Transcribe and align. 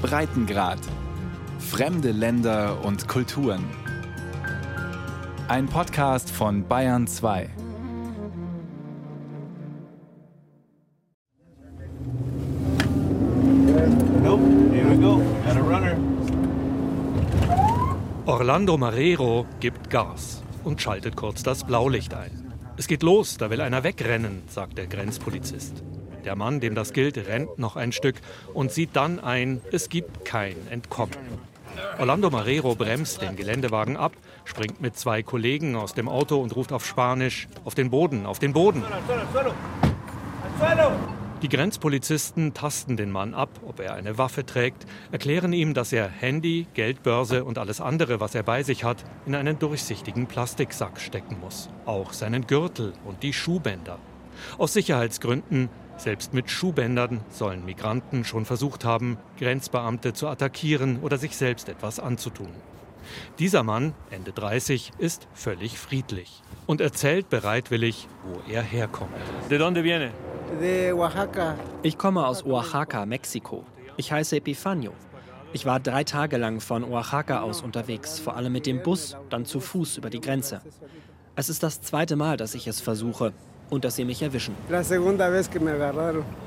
Breitengrad. 0.00 0.78
Fremde 1.58 2.10
Länder 2.10 2.84
und 2.84 3.06
Kulturen. 3.06 3.64
Ein 5.48 5.66
Podcast 5.66 6.30
von 6.30 6.66
Bayern 6.66 7.06
2. 7.06 7.50
Orlando 18.26 18.76
Marrero 18.76 19.46
gibt 19.60 19.90
Gas 19.90 20.42
und 20.64 20.80
schaltet 20.80 21.16
kurz 21.16 21.42
das 21.42 21.64
Blaulicht 21.64 22.14
ein. 22.14 22.52
Es 22.76 22.86
geht 22.86 23.02
los, 23.02 23.36
da 23.36 23.50
will 23.50 23.60
einer 23.60 23.84
wegrennen, 23.84 24.42
sagt 24.48 24.78
der 24.78 24.86
Grenzpolizist. 24.86 25.82
Der 26.24 26.36
Mann, 26.36 26.60
dem 26.60 26.74
das 26.74 26.92
gilt, 26.92 27.16
rennt 27.16 27.58
noch 27.58 27.76
ein 27.76 27.92
Stück 27.92 28.16
und 28.52 28.70
sieht 28.70 28.90
dann 28.94 29.20
ein, 29.20 29.60
es 29.72 29.88
gibt 29.88 30.24
kein 30.24 30.56
Entkommen. 30.70 31.16
Orlando 31.98 32.30
Marrero 32.30 32.74
bremst 32.74 33.22
den 33.22 33.36
Geländewagen 33.36 33.96
ab, 33.96 34.12
springt 34.44 34.80
mit 34.80 34.96
zwei 34.96 35.22
Kollegen 35.22 35.76
aus 35.76 35.94
dem 35.94 36.08
Auto 36.08 36.40
und 36.40 36.54
ruft 36.56 36.72
auf 36.72 36.84
Spanisch, 36.84 37.48
auf 37.64 37.74
den 37.74 37.90
Boden, 37.90 38.26
auf 38.26 38.38
den 38.38 38.52
Boden. 38.52 38.82
Die 41.42 41.48
Grenzpolizisten 41.48 42.52
tasten 42.52 42.98
den 42.98 43.10
Mann 43.10 43.32
ab, 43.32 43.48
ob 43.66 43.80
er 43.80 43.94
eine 43.94 44.18
Waffe 44.18 44.44
trägt, 44.44 44.84
erklären 45.10 45.54
ihm, 45.54 45.72
dass 45.72 45.90
er 45.90 46.06
Handy, 46.06 46.66
Geldbörse 46.74 47.44
und 47.44 47.56
alles 47.56 47.80
andere, 47.80 48.20
was 48.20 48.34
er 48.34 48.42
bei 48.42 48.62
sich 48.62 48.84
hat, 48.84 49.02
in 49.24 49.34
einen 49.34 49.58
durchsichtigen 49.58 50.26
Plastiksack 50.26 51.00
stecken 51.00 51.38
muss. 51.40 51.70
Auch 51.86 52.12
seinen 52.12 52.46
Gürtel 52.46 52.92
und 53.06 53.22
die 53.22 53.32
Schuhbänder. 53.32 53.98
Aus 54.58 54.74
Sicherheitsgründen 54.74 55.70
selbst 56.00 56.32
mit 56.32 56.50
Schuhbändern 56.50 57.20
sollen 57.30 57.64
Migranten 57.64 58.24
schon 58.24 58.44
versucht 58.44 58.84
haben, 58.84 59.18
Grenzbeamte 59.38 60.12
zu 60.12 60.28
attackieren 60.28 61.00
oder 61.00 61.18
sich 61.18 61.36
selbst 61.36 61.68
etwas 61.68 62.00
anzutun. 62.00 62.48
Dieser 63.38 63.62
Mann, 63.62 63.94
Ende 64.10 64.32
30, 64.32 64.92
ist 64.98 65.28
völlig 65.34 65.78
friedlich 65.78 66.42
und 66.66 66.80
erzählt 66.80 67.28
bereitwillig, 67.28 68.08
wo 68.24 68.40
er 68.50 68.62
herkommt. 68.62 69.10
¿De 69.50 69.58
dónde 69.58 69.82
viene? 69.82 70.10
De 70.60 70.92
Oaxaca. 70.92 71.56
Ich 71.82 71.98
komme 71.98 72.26
aus 72.26 72.44
Oaxaca, 72.44 73.06
Mexiko. 73.06 73.64
Ich 73.96 74.12
heiße 74.12 74.36
Epifanio. 74.36 74.92
Ich 75.52 75.66
war 75.66 75.80
drei 75.80 76.04
Tage 76.04 76.36
lang 76.36 76.60
von 76.60 76.84
Oaxaca 76.84 77.40
aus 77.40 77.62
unterwegs, 77.62 78.20
vor 78.20 78.36
allem 78.36 78.52
mit 78.52 78.66
dem 78.66 78.82
Bus, 78.82 79.16
dann 79.30 79.44
zu 79.44 79.60
Fuß 79.60 79.96
über 79.96 80.08
die 80.08 80.20
Grenze. 80.20 80.60
Es 81.34 81.48
ist 81.48 81.62
das 81.62 81.80
zweite 81.80 82.16
Mal, 82.16 82.36
dass 82.36 82.54
ich 82.54 82.66
es 82.68 82.80
versuche 82.80 83.32
und 83.70 83.84
dass 83.84 83.96
sie 83.96 84.04
mich 84.04 84.22
erwischen. 84.22 84.54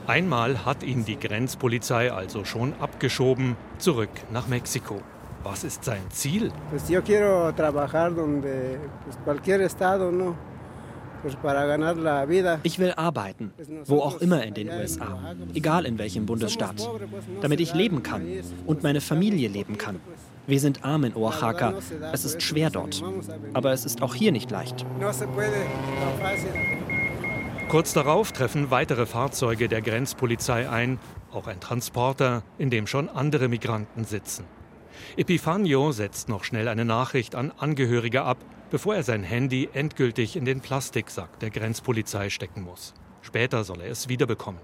Einmal 0.08 0.66
hat 0.66 0.84
ihn 0.84 1.06
die 1.06 1.18
Grenzpolizei 1.20 2.12
also 2.12 2.46
schon 2.46 2.74
abgeschoben, 2.80 3.56
zurück 3.80 4.10
nach 4.32 4.48
Mexiko. 4.48 5.02
Was 5.44 5.64
ist 5.64 5.84
sein 5.84 6.04
Ziel? 6.10 6.52
Ich 12.64 12.80
will 12.80 12.94
arbeiten, 12.96 13.54
wo 13.86 14.00
auch 14.00 14.22
immer 14.22 14.44
in 14.44 14.54
den 14.54 14.70
USA, 14.70 15.36
egal 15.54 15.86
in 15.86 15.98
welchem 15.98 16.26
Bundesstaat, 16.26 16.90
damit 17.42 17.60
ich 17.60 17.74
leben 17.74 18.04
kann 18.04 18.26
und 18.66 18.84
meine 18.84 19.02
Familie 19.02 19.50
leben 19.50 19.78
kann. 19.78 20.00
Wir 20.46 20.60
sind 20.60 20.84
arm 20.84 21.06
in 21.06 21.16
Oaxaca. 21.16 21.76
Es 22.12 22.26
ist 22.26 22.42
schwer 22.42 22.70
dort. 22.70 23.02
Aber 23.54 23.72
es 23.72 23.86
ist 23.86 24.02
auch 24.02 24.14
hier 24.14 24.34
nicht 24.34 24.52
leicht. 24.52 24.86
Kurz 27.74 27.92
darauf 27.92 28.32
treffen 28.32 28.70
weitere 28.70 29.08
Fahrzeuge 29.08 29.68
der 29.68 29.82
Grenzpolizei 29.82 30.70
ein, 30.70 31.00
auch 31.32 31.48
ein 31.48 31.60
Transporter, 31.60 32.44
in 32.60 32.70
dem 32.70 32.86
schon 32.86 33.10
andere 33.10 33.48
Migranten 33.48 34.06
sitzen. 34.06 34.46
Epifanio 35.18 35.92
setzt 35.92 36.30
noch 36.30 36.44
schnell 36.44 36.68
eine 36.68 36.86
Nachricht 36.86 37.34
an 37.34 37.52
Angehörige 37.58 38.22
ab, 38.22 38.38
bevor 38.70 38.94
er 38.94 39.02
sein 39.02 39.24
Handy 39.24 39.70
endgültig 39.74 40.36
in 40.36 40.46
den 40.46 40.62
Plastiksack 40.62 41.40
der 41.40 41.50
Grenzpolizei 41.50 42.30
stecken 42.30 42.62
muss. 42.62 42.94
Später 43.24 43.64
soll 43.64 43.82
er 43.82 43.90
es 43.90 44.08
wiederbekommen. 44.08 44.62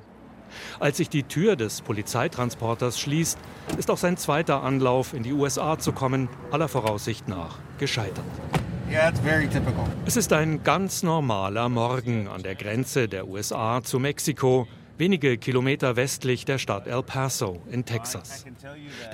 Als 0.80 0.98
sich 0.98 1.09
die 1.09 1.24
Tür 1.24 1.56
des 1.56 1.81
Polizeitransporters 1.81 3.00
schließt, 3.00 3.40
ist 3.80 3.90
auch 3.90 3.98
sein 3.98 4.18
zweiter 4.18 4.62
Anlauf, 4.62 5.16
in 5.16 5.24
die 5.24 5.34
USA 5.34 5.80
zu 5.80 5.94
kommen, 5.94 6.30
aller 6.52 6.68
Voraussicht 6.68 7.28
nach 7.28 7.58
gescheitert. 7.80 8.24
Yeah, 8.92 9.10
it's 9.10 9.20
very 9.20 9.48
typical. 9.48 9.86
Es 10.08 10.18
ist 10.18 10.34
ein 10.34 10.64
ganz 10.64 11.04
normaler 11.04 11.70
Morgen 11.70 12.28
an 12.28 12.42
der 12.42 12.56
Grenze 12.56 13.08
der 13.08 13.28
USA 13.28 13.84
zu 13.84 14.00
Mexiko, 14.00 14.68
wenige 14.98 15.38
Kilometer 15.38 15.96
westlich 15.96 16.44
der 16.44 16.58
Stadt 16.58 16.88
El 16.88 17.04
Paso 17.04 17.62
in 17.70 17.86
Texas. 17.86 18.46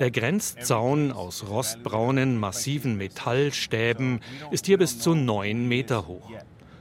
Der 0.00 0.10
Grenzzaun 0.10 1.12
aus 1.12 1.46
rostbraunen, 1.48 2.38
massiven 2.38 2.96
Metallstäben 2.96 4.20
ist 4.50 4.64
hier 4.64 4.78
bis 4.78 4.98
zu 4.98 5.14
neun 5.14 5.68
Meter 5.68 6.06
hoch. 6.06 6.30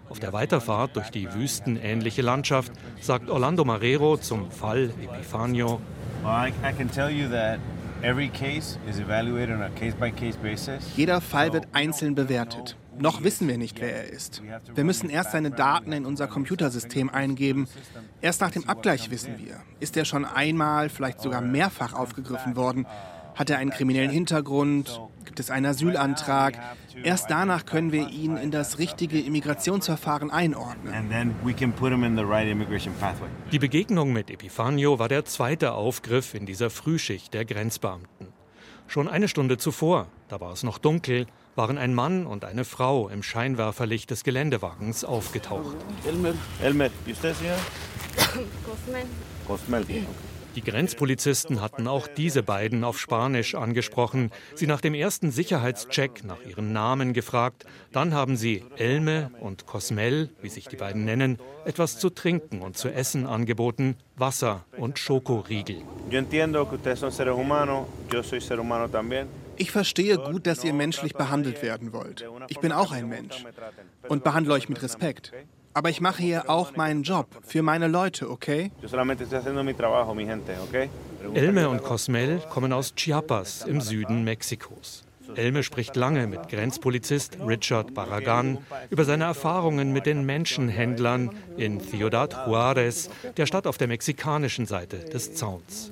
Auf 0.08 0.20
der 0.20 0.32
Weiterfahrt 0.32 0.96
durch 0.96 1.10
die 1.10 1.34
wüstenähnliche 1.34 2.22
Landschaft 2.22 2.72
sagt 3.02 3.30
Orlando 3.30 3.66
Marrero 3.66 4.16
zum 4.16 4.50
Fall 4.52 4.92
Epifanio, 5.04 5.82
Well, 6.24 6.32
I, 6.32 6.54
I 6.68 6.74
can 6.74 6.90
tell 6.90 7.10
you 7.10 7.28
that 7.30 7.60
every 8.02 8.30
case 8.30 8.80
is 8.90 9.00
evaluated 9.00 9.54
on 9.54 9.64
a 9.64 9.70
case-by-case 9.72 10.38
basis. 10.38 10.96
Jeder 10.96 11.20
Fall 11.20 11.52
wird 11.52 11.68
einzeln 11.74 12.16
bewertet. 12.16 12.78
Noch 12.98 13.24
wissen 13.24 13.48
wir 13.48 13.58
nicht, 13.58 13.82
wer 13.82 13.96
er 13.96 14.10
ist. 14.10 14.42
Wir 14.74 14.84
müssen 14.84 15.10
erst 15.10 15.32
seine 15.32 15.52
Daten 15.52 15.92
in 15.92 16.06
unser 16.06 16.28
Computersystem 16.28 17.10
eingeben. 17.10 17.68
Erst 18.22 18.42
nach 18.42 18.52
dem 18.52 18.68
Abgleich 18.70 19.12
wissen 19.12 19.38
wir, 19.38 19.62
ist 19.80 19.98
er 19.98 20.06
schon 20.06 20.26
einmal, 20.26 20.90
vielleicht 20.90 21.22
sogar 21.22 21.42
mehrfach 21.42 21.94
aufgegriffen 21.94 22.56
worden. 22.56 22.86
Hat 23.36 23.50
er 23.50 23.58
einen 23.58 23.72
kriminellen 23.72 24.12
Hintergrund? 24.12 25.02
Gibt 25.26 25.42
es 25.42 25.52
einen 25.52 25.66
Asylantrag? 25.66 26.58
Erst 27.04 27.30
danach 27.30 27.66
können 27.66 27.92
wir 27.92 28.08
ihn 28.08 28.38
in 28.38 28.50
das 28.50 28.80
richtige 28.80 29.20
Immigrationsverfahren 29.20 30.32
einordnen. 30.32 30.94
Die 33.52 33.60
Begegnung 33.60 34.14
mit 34.14 34.32
Epifanio 34.32 35.00
war 35.00 35.10
der 35.10 35.26
zweite 35.26 35.74
Aufgriff 35.74 36.34
in 36.34 36.46
dieser 36.46 36.70
Frühschicht 36.70 37.34
der 37.34 37.44
Grenzbeamten. 37.44 38.28
Schon 38.88 39.10
eine 39.10 39.28
Stunde 39.28 39.58
zuvor, 39.58 40.08
da 40.30 40.40
war 40.40 40.54
es 40.54 40.64
noch 40.64 40.78
dunkel, 40.78 41.26
waren 41.56 41.78
ein 41.78 41.94
Mann 41.94 42.26
und 42.26 42.46
eine 42.46 42.66
Frau 42.66 43.10
im 43.10 43.24
Scheinwerferlicht 43.24 44.12
des 44.12 44.24
Geländewagens 44.24 45.04
aufgetaucht. 45.04 45.78
Elmer. 46.06 46.34
Elmer, 46.62 46.90
¿y 47.06 47.12
usted, 47.12 47.36
señor? 47.36 47.58
Cosmel. 49.48 49.84
Okay. 49.84 50.04
Die 50.56 50.64
Grenzpolizisten 50.64 51.60
hatten 51.60 51.86
auch 51.86 52.08
diese 52.08 52.42
beiden 52.42 52.86
auf 52.86 52.98
Spanisch 52.98 53.56
angesprochen, 53.56 54.32
sie 54.54 54.68
nach 54.68 54.80
dem 54.80 54.94
ersten 54.94 55.30
Sicherheitscheck 55.30 56.24
nach 56.24 56.42
ihren 56.48 56.72
Namen 56.72 57.12
gefragt. 57.12 57.66
Dann 57.92 58.14
haben 58.14 58.38
sie 58.38 58.64
Elme 58.78 59.32
und 59.42 59.66
Cosmel, 59.66 60.30
wie 60.42 60.48
sich 60.48 60.70
die 60.70 60.78
beiden 60.78 61.04
nennen, 61.04 61.40
etwas 61.66 62.00
zu 62.00 62.10
trinken 62.10 62.62
und 62.62 62.78
zu 62.78 62.88
essen 62.88 63.26
angeboten, 63.28 63.98
Wasser 64.16 64.64
und 64.78 64.98
Schokoriegel. 64.98 65.82
Yo 66.10 66.20
entiendo 66.20 66.66
que 66.70 66.76
ustedes 66.78 67.00
son 67.02 67.12
seres 67.12 67.36
humanos, 67.36 67.88
yo 68.14 68.24
soy 68.24 68.40
ser 68.40 68.58
humano 68.58 68.88
también. 68.88 69.28
Ich 69.58 69.72
verstehe 69.72 70.18
gut, 70.18 70.48
dass 70.48 70.64
ihr 70.64 70.74
menschlich 70.74 71.14
behandelt 71.14 71.62
werden 71.62 71.94
wollt. 71.94 72.26
Ich 72.48 72.60
bin 72.60 72.72
auch 72.72 72.92
ein 72.92 73.08
Mensch 73.08 73.44
und 74.08 74.24
behandle 74.24 74.54
euch 74.54 74.70
mit 74.70 74.82
Respekt. 74.82 75.32
Aber 75.74 75.90
ich 75.90 76.00
mache 76.00 76.22
hier 76.22 76.50
auch 76.50 76.76
meinen 76.78 77.04
Job 77.04 77.28
für 77.44 77.62
meine 77.62 77.88
Leute, 77.88 78.30
okay? 78.30 78.72
Elme 81.34 81.70
und 81.70 81.84
Cosmel 81.84 82.42
kommen 82.50 82.72
aus 82.72 82.96
Chiapas 82.96 83.64
im 83.64 83.82
Süden 83.82 84.24
Mexikos. 84.24 85.04
Elme 85.36 85.64
spricht 85.64 85.96
lange 85.96 86.28
mit 86.28 86.48
Grenzpolizist 86.50 87.38
Richard 87.46 87.94
Barragan 87.94 88.60
über 88.90 89.04
seine 89.04 89.26
Erfahrungen 89.26 89.92
mit 89.92 90.06
den 90.06 90.26
Menschenhändlern 90.26 91.32
in 91.58 91.82
Ciudad 91.82 92.34
Juárez, 92.48 93.10
der 93.36 93.46
Stadt 93.46 93.68
auf 93.68 93.78
der 93.78 93.88
mexikanischen 93.88 94.66
Seite 94.66 95.00
des 95.00 95.34
Zauns. 95.36 95.92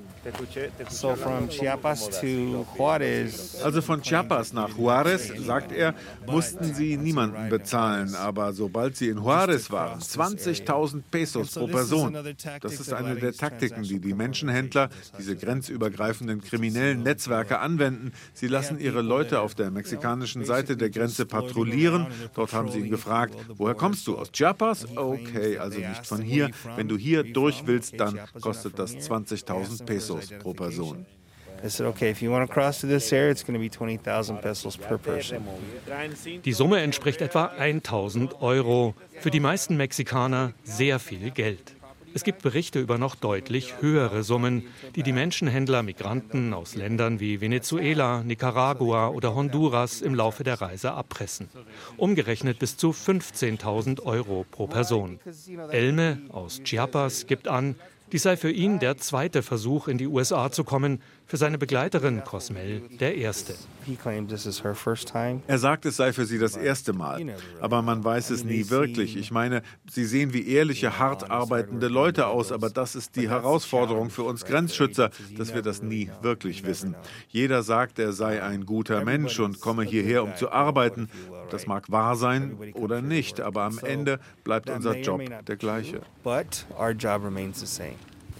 So 0.88 1.14
from 1.14 1.48
Chiapas 1.50 2.08
to 2.20 2.64
Juarez, 2.76 3.62
Also 3.62 3.82
von 3.82 4.00
Chiapas 4.00 4.54
nach 4.54 4.70
Juarez, 4.76 5.30
sagt 5.36 5.70
er, 5.70 5.94
mussten 6.26 6.72
sie 6.72 6.96
niemanden 6.96 7.50
bezahlen. 7.50 8.14
Aber 8.14 8.54
sobald 8.54 8.96
sie 8.96 9.08
in 9.08 9.18
Juarez 9.18 9.70
waren, 9.70 10.00
20.000 10.00 11.02
Pesos 11.10 11.52
pro 11.52 11.66
Person. 11.66 12.16
Das 12.62 12.80
ist 12.80 12.92
eine 12.92 13.16
der 13.16 13.34
Taktiken, 13.34 13.82
die 13.82 13.98
die 13.98 14.14
Menschenhändler, 14.14 14.88
diese 15.18 15.36
grenzübergreifenden 15.36 16.40
kriminellen 16.40 17.02
Netzwerke 17.02 17.58
anwenden. 17.58 18.12
Sie 18.32 18.48
lassen 18.48 18.78
ihre 18.78 19.02
Leute 19.02 19.40
auf 19.40 19.54
der 19.54 19.70
mexikanischen 19.70 20.46
Seite 20.46 20.78
der 20.78 20.88
Grenze 20.88 21.26
patrouillieren. 21.26 22.06
Dort 22.34 22.54
haben 22.54 22.70
sie 22.70 22.78
ihn 22.78 22.90
gefragt, 22.90 23.34
woher 23.56 23.74
kommst 23.74 24.06
du? 24.06 24.16
Aus 24.16 24.32
Chiapas? 24.32 24.86
Okay, 24.96 25.58
also 25.58 25.78
nicht 25.78 26.06
von 26.06 26.22
hier. 26.22 26.50
Wenn 26.76 26.88
du 26.88 26.96
hier 26.96 27.24
durch 27.24 27.66
willst, 27.66 28.00
dann 28.00 28.18
kostet 28.40 28.78
das 28.78 28.94
20.000 28.94 29.84
Pesos 29.84 30.13
pro 30.40 30.52
Person. 30.52 31.06
I 31.64 31.68
said, 31.68 31.86
okay, 31.86 32.10
if 32.10 32.20
you 32.20 32.30
want 32.30 32.46
to 32.46 32.52
cross 32.52 32.80
to 32.80 32.86
this 32.86 33.10
area, 33.10 33.30
it's 33.30 33.42
going 33.42 33.54
to 33.54 33.60
be 33.60 33.70
20,000 33.70 34.42
pesos 34.42 34.76
per 34.76 34.98
person. 34.98 35.38
Die 36.44 36.52
Summe 36.52 36.80
entspricht 36.80 37.22
etwa 37.22 37.46
1000 37.58 38.42
Euro. 38.42 38.94
Für 39.20 39.30
die 39.30 39.40
meisten 39.40 39.76
Mexikaner 39.76 40.52
sehr 40.62 40.98
viel 40.98 41.30
Geld. 41.30 41.74
Es 42.16 42.22
gibt 42.22 42.42
Berichte 42.42 42.78
über 42.78 42.96
noch 42.96 43.16
deutlich 43.16 43.80
höhere 43.80 44.22
Summen, 44.22 44.68
die 44.94 45.02
die 45.02 45.12
Menschenhändler 45.12 45.82
Migranten 45.82 46.54
aus 46.54 46.76
Ländern 46.76 47.18
wie 47.18 47.40
Venezuela, 47.40 48.22
Nicaragua 48.22 49.08
oder 49.08 49.34
Honduras 49.34 50.00
im 50.00 50.14
Laufe 50.14 50.44
der 50.44 50.60
Reise 50.60 50.92
abpressen. 50.92 51.48
Umgerechnet 51.96 52.60
bis 52.60 52.76
zu 52.76 52.90
15.000 52.90 54.02
Euro 54.04 54.46
pro 54.48 54.68
Person. 54.68 55.18
Elme 55.70 56.20
aus 56.30 56.60
Chiapas 56.62 57.26
gibt 57.26 57.48
an, 57.48 57.74
dies 58.12 58.22
sei 58.22 58.36
für 58.36 58.50
ihn 58.50 58.78
der 58.78 58.96
zweite 58.98 59.42
Versuch, 59.42 59.88
in 59.88 59.98
die 59.98 60.06
USA 60.06 60.50
zu 60.50 60.64
kommen, 60.64 61.00
für 61.26 61.36
seine 61.36 61.58
Begleiterin 61.58 62.22
Cosmel 62.24 62.82
der 63.00 63.16
erste. 63.16 63.54
Er 65.46 65.58
sagt, 65.58 65.84
es 65.86 65.96
sei 65.96 66.12
für 66.12 66.26
sie 66.26 66.38
das 66.38 66.56
erste 66.56 66.92
Mal. 66.92 67.34
Aber 67.60 67.82
man 67.82 68.04
weiß 68.04 68.30
es 68.30 68.44
nie 68.44 68.70
wirklich. 68.70 69.16
Ich 69.16 69.30
meine, 69.30 69.62
sie 69.90 70.04
sehen 70.04 70.32
wie 70.32 70.48
ehrliche, 70.48 70.98
hart 70.98 71.30
arbeitende 71.30 71.88
Leute 71.88 72.26
aus, 72.26 72.52
aber 72.52 72.70
das 72.70 72.94
ist 72.94 73.16
die 73.16 73.28
Herausforderung 73.28 74.10
für 74.10 74.22
uns 74.22 74.44
Grenzschützer, 74.44 75.10
dass 75.36 75.54
wir 75.54 75.62
das 75.62 75.82
nie 75.82 76.10
wirklich 76.22 76.64
wissen. 76.66 76.94
Jeder 77.28 77.62
sagt, 77.62 77.98
er 77.98 78.12
sei 78.12 78.42
ein 78.42 78.64
guter 78.66 79.04
Mensch 79.04 79.38
und 79.40 79.60
komme 79.60 79.84
hierher, 79.84 80.24
um 80.24 80.34
zu 80.36 80.50
arbeiten. 80.50 81.08
Das 81.50 81.66
mag 81.66 81.90
wahr 81.90 82.16
sein 82.16 82.56
oder 82.74 83.02
nicht, 83.02 83.40
aber 83.40 83.62
am 83.62 83.78
Ende 83.78 84.18
bleibt 84.44 84.70
unser 84.70 84.96
Job 84.98 85.22
der 85.46 85.56
gleiche. 85.56 86.00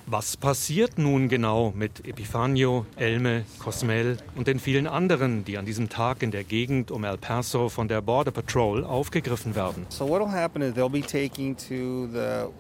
Was 0.07 0.37
passiert 0.37 0.99
nun 0.99 1.31
genau 1.31 1.73
mit 1.75 2.07
Epifanio, 2.07 2.85
Elme, 2.97 3.47
Cosmel 3.59 4.19
und 4.37 4.47
den 4.47 4.59
vielen 4.59 4.87
anderen, 4.87 5.47
die 5.47 5.57
an 5.57 5.65
diesem 5.65 5.89
Tag 5.89 6.23
in 6.23 6.31
der 6.31 6.45
Gegend 6.45 6.91
um 6.91 7.05
El 7.05 7.17
Paso 7.17 7.71
von 7.71 7.89
der 7.89 8.03
Border 8.03 8.31
Patrol 8.31 8.85
aufgegriffen 8.85 9.55
werden? 9.55 9.87
So 9.89 10.07
what 10.07 10.21
will 10.21 10.31
happen 10.31 10.61
is 10.61 10.75
they'll 10.75 10.91
be 10.91 11.01
taken 11.01 11.57
to 11.57 12.07
the 12.13 12.51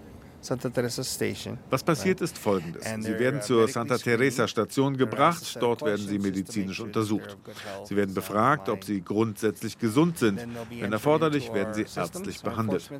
Santa 0.44 0.68
Teresa 0.68 1.02
Station. 1.02 1.56
Was 1.70 1.82
passiert 1.82 2.20
ist 2.20 2.36
folgendes. 2.36 2.84
Sie 3.00 3.18
werden 3.18 3.40
zur 3.40 3.66
Santa 3.66 3.96
Teresa 3.96 4.46
Station 4.46 4.94
gebracht, 4.98 5.56
dort 5.58 5.80
werden 5.80 6.06
sie 6.06 6.18
medizinisch 6.18 6.80
untersucht. 6.80 7.38
Sie 7.84 7.96
werden 7.96 8.14
befragt, 8.14 8.68
ob 8.68 8.84
sie 8.84 9.00
grundsätzlich 9.00 9.78
gesund 9.78 10.18
sind. 10.18 10.46
Wenn 10.68 10.92
erforderlich, 10.92 11.54
werden 11.54 11.72
sie 11.72 11.86
ärztlich 11.98 12.42
behandelt. 12.42 12.90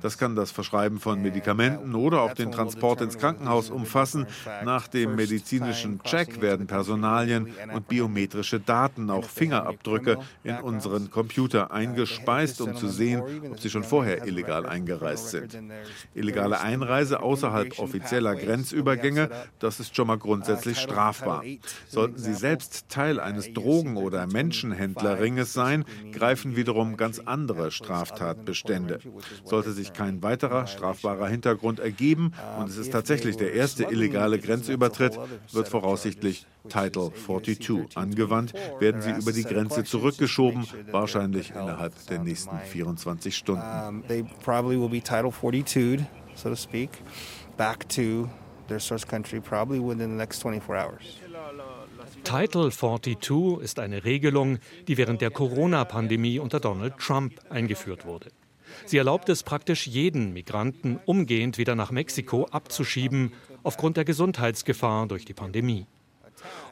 Das 0.00 0.16
kann 0.16 0.34
das 0.34 0.50
Verschreiben 0.50 0.98
von 0.98 1.20
Medikamenten 1.20 1.94
oder 1.94 2.22
auch 2.22 2.32
den 2.32 2.50
Transport 2.50 3.02
ins 3.02 3.18
Krankenhaus 3.18 3.68
umfassen. 3.68 4.26
Nach 4.64 4.88
dem 4.88 5.14
medizinischen 5.14 6.02
Check 6.04 6.40
werden 6.40 6.66
Personalien 6.66 7.52
und 7.74 7.86
biometrische 7.86 8.60
Daten, 8.60 9.10
auch 9.10 9.28
Fingerabdrücke, 9.28 10.20
in 10.42 10.56
unseren 10.56 11.10
Computer 11.10 11.70
eingespeist, 11.70 12.62
um 12.62 12.74
zu 12.74 12.88
sehen, 12.88 13.22
ob 13.50 13.60
sie 13.60 13.68
schon 13.68 13.84
vorher 13.84 14.26
illegal 14.26 14.64
eingereist 14.64 15.28
sind. 15.28 15.58
Illegale 16.14 16.60
Einreise 16.60 16.93
Einreise 16.94 17.22
außerhalb 17.22 17.78
offizieller 17.80 18.36
Grenzübergänge, 18.36 19.28
das 19.58 19.80
ist 19.80 19.96
schon 19.96 20.06
mal 20.06 20.16
grundsätzlich 20.16 20.78
strafbar. 20.78 21.42
Sollten 21.88 22.18
Sie 22.18 22.34
selbst 22.34 22.88
Teil 22.88 23.18
eines 23.18 23.52
Drogen- 23.52 23.96
oder 23.96 24.28
Menschenhändlerringes 24.28 25.52
sein, 25.52 25.84
greifen 26.12 26.54
wiederum 26.54 26.96
ganz 26.96 27.18
andere 27.18 27.72
Straftatbestände. 27.72 29.00
Sollte 29.44 29.72
sich 29.72 29.92
kein 29.92 30.22
weiterer 30.22 30.68
strafbarer 30.68 31.26
Hintergrund 31.26 31.80
ergeben 31.80 32.32
und 32.60 32.68
es 32.68 32.76
ist 32.76 32.92
tatsächlich 32.92 33.36
der 33.36 33.54
erste 33.54 33.84
illegale 33.84 34.38
Grenzübertritt, 34.38 35.18
wird 35.50 35.68
voraussichtlich 35.68 36.46
Title 36.68 37.10
42 37.26 37.96
angewandt, 37.96 38.54
werden 38.78 39.02
sie 39.02 39.10
über 39.10 39.32
die 39.32 39.42
Grenze 39.42 39.82
zurückgeschoben, 39.82 40.64
wahrscheinlich 40.92 41.50
innerhalb 41.50 41.92
der 42.06 42.20
nächsten 42.20 42.56
24 42.58 43.36
Stunden 43.36 44.04
so 46.34 46.48
to 46.48 46.56
speak, 46.56 46.90
back 47.56 47.88
to 47.90 48.28
their 48.68 48.80
source 48.80 49.06
country 49.06 49.40
probably 49.40 49.80
within 49.80 50.10
the 50.10 50.16
next 50.16 50.42
24 50.42 50.76
hours. 50.76 51.18
Title 52.22 52.70
42 52.70 53.60
ist 53.60 53.78
eine 53.78 54.04
Regelung, 54.04 54.58
die 54.88 54.96
während 54.96 55.20
der 55.20 55.30
Corona-Pandemie 55.30 56.38
unter 56.38 56.60
Donald 56.60 56.98
Trump 56.98 57.40
eingeführt 57.50 58.04
wurde. 58.04 58.30
Sie 58.86 58.98
erlaubt 58.98 59.28
es 59.28 59.42
praktisch 59.42 59.86
jeden 59.86 60.32
Migranten 60.32 60.98
umgehend 61.04 61.58
wieder 61.58 61.74
nach 61.74 61.90
Mexiko 61.90 62.46
abzuschieben, 62.46 63.32
aufgrund 63.62 63.96
der 63.96 64.04
Gesundheitsgefahr 64.04 65.06
durch 65.06 65.24
die 65.24 65.34
Pandemie. 65.34 65.86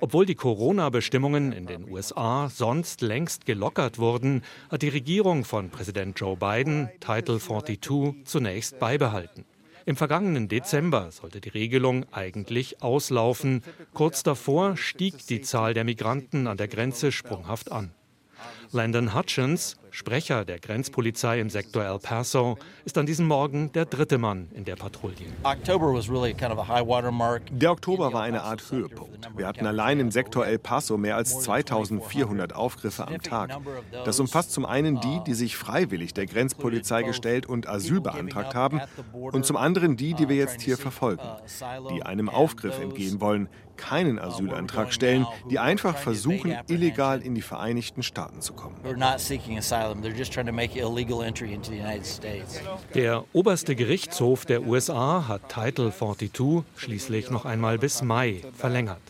Obwohl 0.01 0.27
die 0.27 0.35
Corona-Bestimmungen 0.35 1.53
in 1.53 1.67
den 1.67 1.91
USA 1.91 2.51
sonst 2.51 3.01
längst 3.01 3.47
gelockert 3.47 3.99
wurden, 3.99 4.43
hat 4.71 4.83
die 4.83 4.89
Regierung 4.89 5.45
von 5.45 5.71
Präsident 5.71 6.19
Joe 6.19 6.37
Biden 6.37 6.91
Title 7.01 7.39
42 7.39 8.25
zunächst 8.25 8.79
beibehalten. 8.79 9.45
Im 9.85 9.97
vergangenen 9.97 10.49
Dezember 10.49 11.11
sollte 11.11 11.41
die 11.41 11.49
Regelung 11.49 12.07
eigentlich 12.13 12.83
auslaufen. 12.83 13.63
Kurz 13.95 14.23
davor 14.23 14.77
stieg 14.77 15.27
die 15.27 15.41
Zahl 15.41 15.75
der 15.75 15.85
Migranten 15.85 16.47
an 16.47 16.57
der 16.57 16.69
Grenze 16.69 17.11
sprunghaft 17.11 17.73
an. 17.73 17.93
Landon 18.75 19.15
Hutchins, 19.15 19.77
Sprecher 19.91 20.47
der 20.47 20.59
Grenzpolizei 20.59 21.39
im 21.41 21.51
Sektor 21.51 21.85
El 21.85 21.99
Paso, 21.99 22.57
ist 22.87 22.97
an 22.97 23.05
diesem 23.05 23.27
Morgen 23.27 23.71
der 23.73 23.85
dritte 23.85 24.17
Mann 24.17 24.49
in 24.55 24.65
der 24.65 24.77
Patrouille. 24.77 25.27
Der 27.51 27.71
Oktober 27.71 28.13
war 28.15 28.23
eine 28.23 28.43
Art 28.43 28.71
Höhepunkt. 28.71 29.29
Wir 29.37 29.47
hatten 29.47 29.67
allein 29.67 30.01
im 30.01 30.11
Sektor 30.11 30.47
El 30.47 30.59
Paso 30.59 30.97
mehr 30.97 31.17
als 31.17 31.41
2400 31.41 32.55
Aufgriffe 32.55 33.07
am 33.07 33.21
Tag. 33.21 33.59
Das 34.07 34.19
umfasst 34.19 34.53
zum 34.53 34.65
einen 34.65 34.99
die, 35.03 35.21
die 35.27 35.35
sich 35.35 35.59
freiwillig 35.59 36.15
der 36.15 36.25
Grenzpolizei 36.25 37.03
gestellt 37.03 37.45
und 37.45 37.69
Asyl 37.69 38.01
beantragt 38.01 38.55
haben, 38.55 38.81
und 39.13 39.45
zum 39.45 39.59
anderen 39.59 39.99
die, 39.99 40.15
die 40.15 40.31
wir 40.31 40.37
jetzt 40.37 40.63
hier 40.63 40.79
verfolgen, 40.79 41.29
die 41.91 42.03
einem 42.03 42.31
Aufgriff 42.31 42.81
entgehen 42.81 43.21
wollen, 43.21 43.51
keinen 43.77 44.19
Asylantrag 44.19 44.93
stellen, 44.93 45.27
die 45.51 45.59
einfach 45.59 45.97
versuchen, 45.97 46.57
illegal 46.69 47.21
in 47.21 47.35
die 47.35 47.43
Vereinigten 47.43 48.03
Staaten 48.03 48.41
zu 48.41 48.55
kommen. 48.55 48.62
Der 52.95 53.25
oberste 53.33 53.77
Gerichtshof 53.77 54.45
der 54.45 54.63
USA 54.67 55.29
hat 55.29 55.49
Title 55.49 55.93
42 55.93 56.63
schließlich 56.77 57.31
noch 57.31 57.45
einmal 57.45 57.79
bis 57.79 58.03
Mai 58.03 58.43
verlängert. 58.57 59.01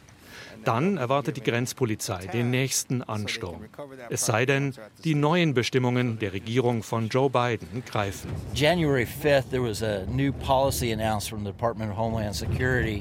Dann 0.65 0.97
erwartet 0.97 1.37
die 1.37 1.43
Grenzpolizei 1.43 2.27
den 2.27 2.51
nächsten 2.51 3.03
Ansturm. 3.03 3.63
Es 4.11 4.27
sei 4.27 4.47
denn, 4.47 4.75
die 5.05 5.15
neuen 5.15 5.55
Bestimmungen 5.55 6.19
der 6.19 6.33
Regierung 6.33 6.83
von 6.83 7.09
Joe 7.09 7.29
Biden 7.29 7.83
greifen. 7.85 8.31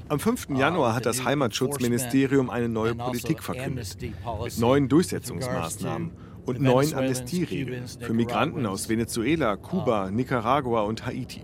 Am 0.07 0.19
5. 0.19 0.50
Januar 0.57 0.95
hat 0.95 1.06
das 1.06 1.24
Heimatschutzministerium 1.24 2.50
eine 2.50 2.69
neue 2.69 2.95
Politik 2.95 3.44
verkündet, 3.44 3.98
mit 4.01 4.58
neuen 4.58 4.89
Durchsetzungsmaßnahmen 4.89 6.12
und 6.45 6.62
neuen 6.62 6.93
Amnestieregeln 6.93 7.86
für 7.88 8.13
Migranten 8.13 8.65
aus 8.65 8.89
Venezuela, 8.89 9.55
Kuba, 9.57 10.10
Nicaragua 10.12 10.81
und 10.81 11.05
Haiti. 11.05 11.41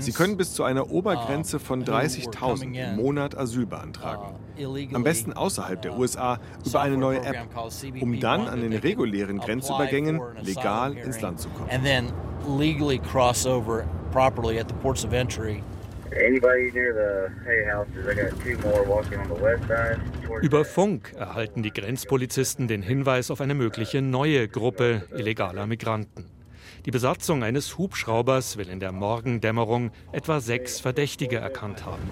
Sie 0.00 0.12
können 0.12 0.36
bis 0.36 0.54
zu 0.54 0.62
einer 0.62 0.90
Obergrenze 0.90 1.58
von 1.58 1.84
30.000 1.84 2.90
im 2.90 2.96
Monat 2.96 3.36
Asyl 3.36 3.66
beantragen. 3.66 4.36
Am 4.94 5.02
besten 5.02 5.32
außerhalb 5.32 5.82
der 5.82 5.98
USA 5.98 6.38
über 6.64 6.80
eine 6.80 6.96
neue 6.96 7.22
App, 7.24 7.48
um 8.00 8.20
dann 8.20 8.46
an 8.48 8.60
den 8.60 8.72
regulären 8.72 9.38
Grenzübergängen 9.38 10.20
legal 10.42 10.96
ins 10.96 11.20
Land 11.20 11.40
zu 11.40 11.48
kommen. 11.48 11.68
Über 20.42 20.64
Funk 20.64 21.12
erhalten 21.16 21.62
die 21.62 21.72
Grenzpolizisten 21.72 22.68
den 22.68 22.82
Hinweis 22.82 23.30
auf 23.30 23.40
eine 23.40 23.54
mögliche 23.54 24.02
neue 24.02 24.48
Gruppe 24.48 25.02
illegaler 25.12 25.66
Migranten. 25.66 26.24
Die 26.86 26.90
Besatzung 26.90 27.42
eines 27.42 27.76
Hubschraubers 27.76 28.56
will 28.56 28.68
in 28.68 28.80
der 28.80 28.92
Morgendämmerung 28.92 29.90
etwa 30.12 30.40
sechs 30.40 30.80
Verdächtige 30.80 31.36
erkannt 31.36 31.84
haben. 31.84 32.02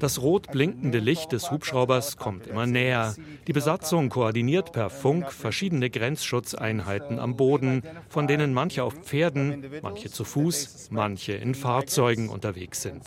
Das 0.00 0.22
rot 0.22 0.50
blinkende 0.50 0.98
Licht 0.98 1.30
des 1.32 1.50
Hubschraubers 1.50 2.16
kommt 2.16 2.46
immer 2.46 2.66
näher. 2.66 3.14
Die 3.46 3.52
Besatzung 3.52 4.08
koordiniert 4.08 4.72
per 4.72 4.88
Funk 4.88 5.30
verschiedene 5.30 5.90
Grenzschutzeinheiten 5.90 7.18
am 7.18 7.36
Boden, 7.36 7.82
von 8.08 8.26
denen 8.26 8.54
manche 8.54 8.82
auf 8.82 8.94
Pferden, 8.94 9.62
manche 9.82 10.10
zu 10.10 10.24
Fuß, 10.24 10.88
manche 10.90 11.34
in 11.34 11.54
Fahrzeugen 11.54 12.30
unterwegs 12.30 12.80
sind. 12.80 13.02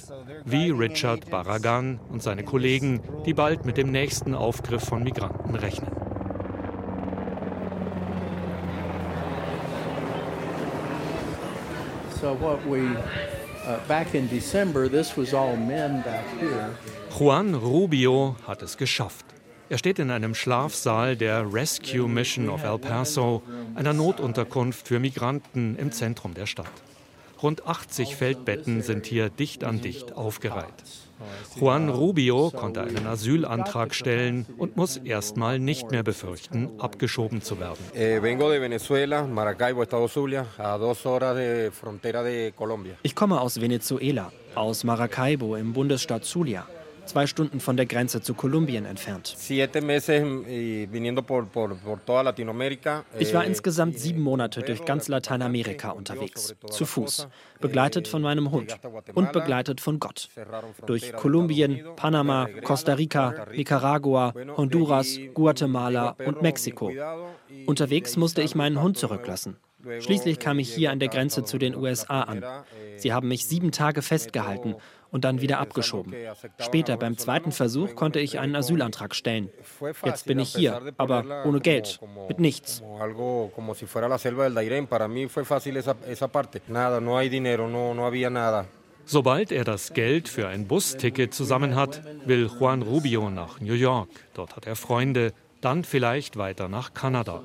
Wie 0.45 0.69
Richard 0.69 1.31
Barragan 1.31 2.00
und 2.09 2.21
seine 2.21 2.43
Kollegen, 2.43 3.01
die 3.25 3.33
bald 3.33 3.65
mit 3.65 3.77
dem 3.77 3.91
nächsten 3.91 4.35
Aufgriff 4.35 4.83
von 4.83 5.01
Migranten 5.01 5.55
rechnen. 5.55 5.91
So 12.21 12.39
what 12.39 12.59
we 12.65 12.95
uh. 16.41 17.17
Juan 17.17 17.55
Rubio 17.55 18.36
hat 18.48 18.62
es 18.62 18.77
geschafft. 18.77 19.25
Er 19.70 19.77
steht 19.77 20.00
in 20.00 20.12
einem 20.12 20.36
Schlafsaal 20.36 21.15
der 21.15 21.51
Rescue 21.51 22.08
Mission 22.08 22.50
of 22.50 22.63
El 22.63 22.77
Paso, 22.77 23.41
einer 23.75 23.93
Notunterkunft 23.93 24.88
für 24.88 25.00
Migranten 25.00 25.77
im 25.77 25.91
Zentrum 25.91 26.34
der 26.34 26.46
Stadt. 26.46 26.72
Rund 27.41 27.65
80 27.65 28.15
Feldbetten 28.15 28.82
sind 28.82 29.05
hier 29.05 29.29
dicht 29.29 29.63
an 29.63 29.82
dicht 29.82 30.13
aufgereiht. 30.13 30.84
Juan 31.60 31.89
Rubio 31.89 32.51
konnte 32.51 32.82
einen 32.82 33.08
Asylantrag 33.08 33.94
stellen 33.96 34.46
und 34.58 34.77
muss 34.77 34.98
erstmal 34.98 35.60
nicht 35.60 35.92
mehr 35.92 36.03
befürchten, 36.03 36.70
abgeschoben 36.80 37.42
zu 37.42 37.60
werden. 37.60 37.80
Eh, 37.94 38.22
ich 43.03 43.15
komme 43.15 43.42
aus 43.42 43.62
Venezuela, 43.62 44.32
aus 44.56 44.84
Maracaibo 44.84 45.56
im 45.56 45.74
Bundesstaat 45.74 46.25
Zulia 46.25 46.68
zwei 47.05 47.27
Stunden 47.27 47.60
von 47.60 47.77
der 47.77 47.86
Grenze 47.86 48.22
zu 48.22 48.33
Kolumbien 48.33 48.86
entfernt. 48.86 49.36
Ich 53.19 53.33
war 53.33 53.45
insgesamt 53.45 54.00
sieben 54.00 54.22
Monate 54.22 54.62
durch 54.62 54.86
ganz 54.86 55.07
Lateinamerika 55.07 55.91
unterwegs, 55.91 56.55
zu 56.69 56.86
Fuß, 56.86 57.27
begleitet 57.60 58.07
von 58.07 58.22
meinem 58.22 58.51
Hund 58.51 58.77
und 59.13 59.31
begleitet 59.31 59.81
von 59.81 60.00
Gott. 60.00 60.29
Durch 60.86 61.13
Kolumbien, 61.13 61.83
Panama, 61.95 62.48
Costa 62.63 62.93
Rica, 62.93 63.48
Nicaragua, 63.51 64.33
Honduras, 64.57 65.19
Guatemala 65.33 66.15
und 66.25 66.41
Mexiko. 66.41 66.91
Unterwegs 67.65 68.17
musste 68.17 68.41
ich 68.41 68.55
meinen 68.55 68.81
Hund 68.81 68.98
zurücklassen. 68.98 69.57
Schließlich 70.00 70.39
kam 70.39 70.60
ich 70.60 70.74
hier 70.74 70.91
an 70.91 71.00
der 71.00 71.10
Grenze 71.10 71.43
zu 71.43 71.57
den 71.57 71.75
USA 71.75 72.22
an. 72.22 72.43
Sie 72.95 73.12
haben 73.12 73.27
mich 73.27 73.45
sieben 73.45 73.72
Tage 73.72 74.01
festgehalten 74.01 74.75
und 75.13 75.24
dann 75.24 75.39
wieder 75.39 75.60
abgeschoben. 75.60 76.13
Später, 76.60 76.98
beim 76.98 77.17
zweiten 77.17 77.53
Versuch, 77.53 77.96
konnte 77.96 78.20
ich 78.20 78.39
einen 78.39 78.55
Asylantrag 78.55 79.15
stellen. 79.15 79.50
Jetzt 80.03 80.25
bin 80.25 80.39
ich 80.39 80.53
hier, 80.53 80.82
aber 80.98 81.46
ohne 81.46 81.62
Geld, 81.62 82.00
mit 82.27 82.39
nichts. 82.39 82.84
Sobald 89.05 89.51
er 89.51 89.63
das 89.65 89.93
Geld 89.93 90.29
für 90.29 90.48
ein 90.48 90.67
Busticket 90.67 91.34
zusammen 91.34 91.75
hat, 91.75 92.01
will 92.25 92.50
Juan 92.60 92.82
Rubio 92.82 93.29
nach 93.29 93.60
New 93.60 93.74
York. 93.74 94.10
Dort 94.34 94.55
hat 94.55 94.65
er 94.65 94.75
Freunde, 94.77 95.34
dann 95.63 95.84
vielleicht 95.84 96.38
weiter 96.38 96.67
nach 96.67 96.93
Kanada. 96.93 97.43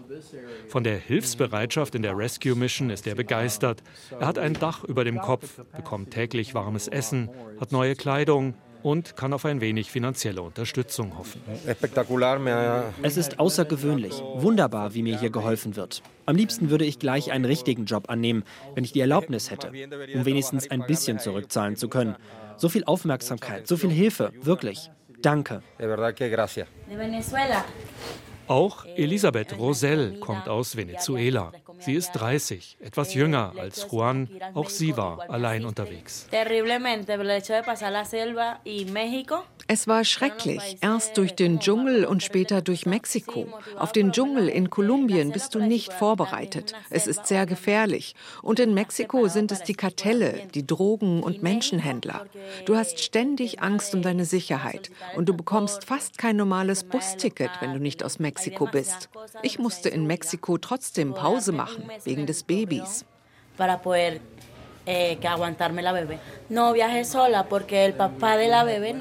Von 0.68 0.84
der 0.84 0.96
Hilfsbereitschaft 0.96 1.94
in 1.94 2.02
der 2.02 2.16
Rescue 2.16 2.54
Mission 2.54 2.90
ist 2.90 3.06
er 3.06 3.14
begeistert. 3.14 3.82
Er 4.18 4.26
hat 4.26 4.38
ein 4.38 4.54
Dach 4.54 4.84
über 4.84 5.04
dem 5.04 5.20
Kopf, 5.20 5.60
bekommt 5.76 6.10
täglich 6.10 6.54
warmes 6.54 6.88
Essen, 6.88 7.30
hat 7.60 7.72
neue 7.72 7.94
Kleidung 7.94 8.54
und 8.82 9.16
kann 9.16 9.32
auf 9.32 9.44
ein 9.44 9.60
wenig 9.60 9.90
finanzielle 9.90 10.42
Unterstützung 10.42 11.18
hoffen. 11.18 11.40
Es 13.02 13.16
ist 13.16 13.38
außergewöhnlich, 13.38 14.22
wunderbar, 14.36 14.94
wie 14.94 15.02
mir 15.02 15.18
hier 15.18 15.30
geholfen 15.30 15.76
wird. 15.76 16.02
Am 16.26 16.36
liebsten 16.36 16.70
würde 16.70 16.84
ich 16.84 16.98
gleich 16.98 17.32
einen 17.32 17.44
richtigen 17.44 17.86
Job 17.86 18.08
annehmen, 18.08 18.44
wenn 18.74 18.84
ich 18.84 18.92
die 18.92 19.00
Erlaubnis 19.00 19.50
hätte, 19.50 19.68
um 20.14 20.24
wenigstens 20.24 20.70
ein 20.70 20.86
bisschen 20.86 21.18
zurückzahlen 21.18 21.76
zu 21.76 21.88
können. 21.88 22.16
So 22.56 22.68
viel 22.68 22.84
Aufmerksamkeit, 22.84 23.66
so 23.66 23.76
viel 23.76 23.90
Hilfe, 23.90 24.32
wirklich. 24.42 24.90
Danke. 25.22 25.62
Auch 28.46 28.86
Elisabeth 28.96 29.58
Rosell 29.58 30.18
kommt 30.20 30.48
aus 30.48 30.74
Venezuela. 30.76 31.52
Sie 31.80 31.94
ist 31.94 32.12
30, 32.12 32.78
etwas 32.80 33.14
jünger 33.14 33.52
als 33.58 33.86
Juan. 33.90 34.28
Auch 34.54 34.68
sie 34.68 34.96
war 34.96 35.30
allein 35.30 35.64
unterwegs. 35.64 36.28
Es 39.70 39.86
war 39.86 40.04
schrecklich. 40.04 40.78
Erst 40.80 41.16
durch 41.18 41.34
den 41.34 41.60
Dschungel 41.60 42.04
und 42.04 42.22
später 42.22 42.62
durch 42.62 42.86
Mexiko. 42.86 43.46
Auf 43.76 43.92
den 43.92 44.12
Dschungel 44.12 44.48
in 44.48 44.70
Kolumbien 44.70 45.30
bist 45.30 45.54
du 45.54 45.60
nicht 45.60 45.92
vorbereitet. 45.92 46.72
Es 46.90 47.06
ist 47.06 47.26
sehr 47.26 47.46
gefährlich. 47.46 48.14
Und 48.42 48.60
in 48.60 48.74
Mexiko 48.74 49.28
sind 49.28 49.52
es 49.52 49.62
die 49.62 49.74
Kartelle, 49.74 50.48
die 50.54 50.66
Drogen- 50.66 51.22
und 51.22 51.42
Menschenhändler. 51.42 52.26
Du 52.64 52.76
hast 52.76 53.00
ständig 53.00 53.60
Angst 53.62 53.94
um 53.94 54.02
deine 54.02 54.24
Sicherheit. 54.24 54.90
Und 55.16 55.28
du 55.28 55.36
bekommst 55.36 55.84
fast 55.84 56.18
kein 56.18 56.36
normales 56.36 56.84
Busticket, 56.84 57.50
wenn 57.60 57.74
du 57.74 57.78
nicht 57.78 58.02
aus 58.02 58.18
Mexiko 58.18 58.66
bist. 58.66 59.10
Ich 59.42 59.58
musste 59.58 59.88
in 59.88 60.06
Mexiko 60.06 60.58
trotzdem 60.58 61.14
Pause 61.14 61.52
machen 61.52 61.67
machen, 61.68 61.90
wegen 62.04 62.26
des 62.26 62.42
Babys. 62.42 63.04
Eh, 64.86 65.16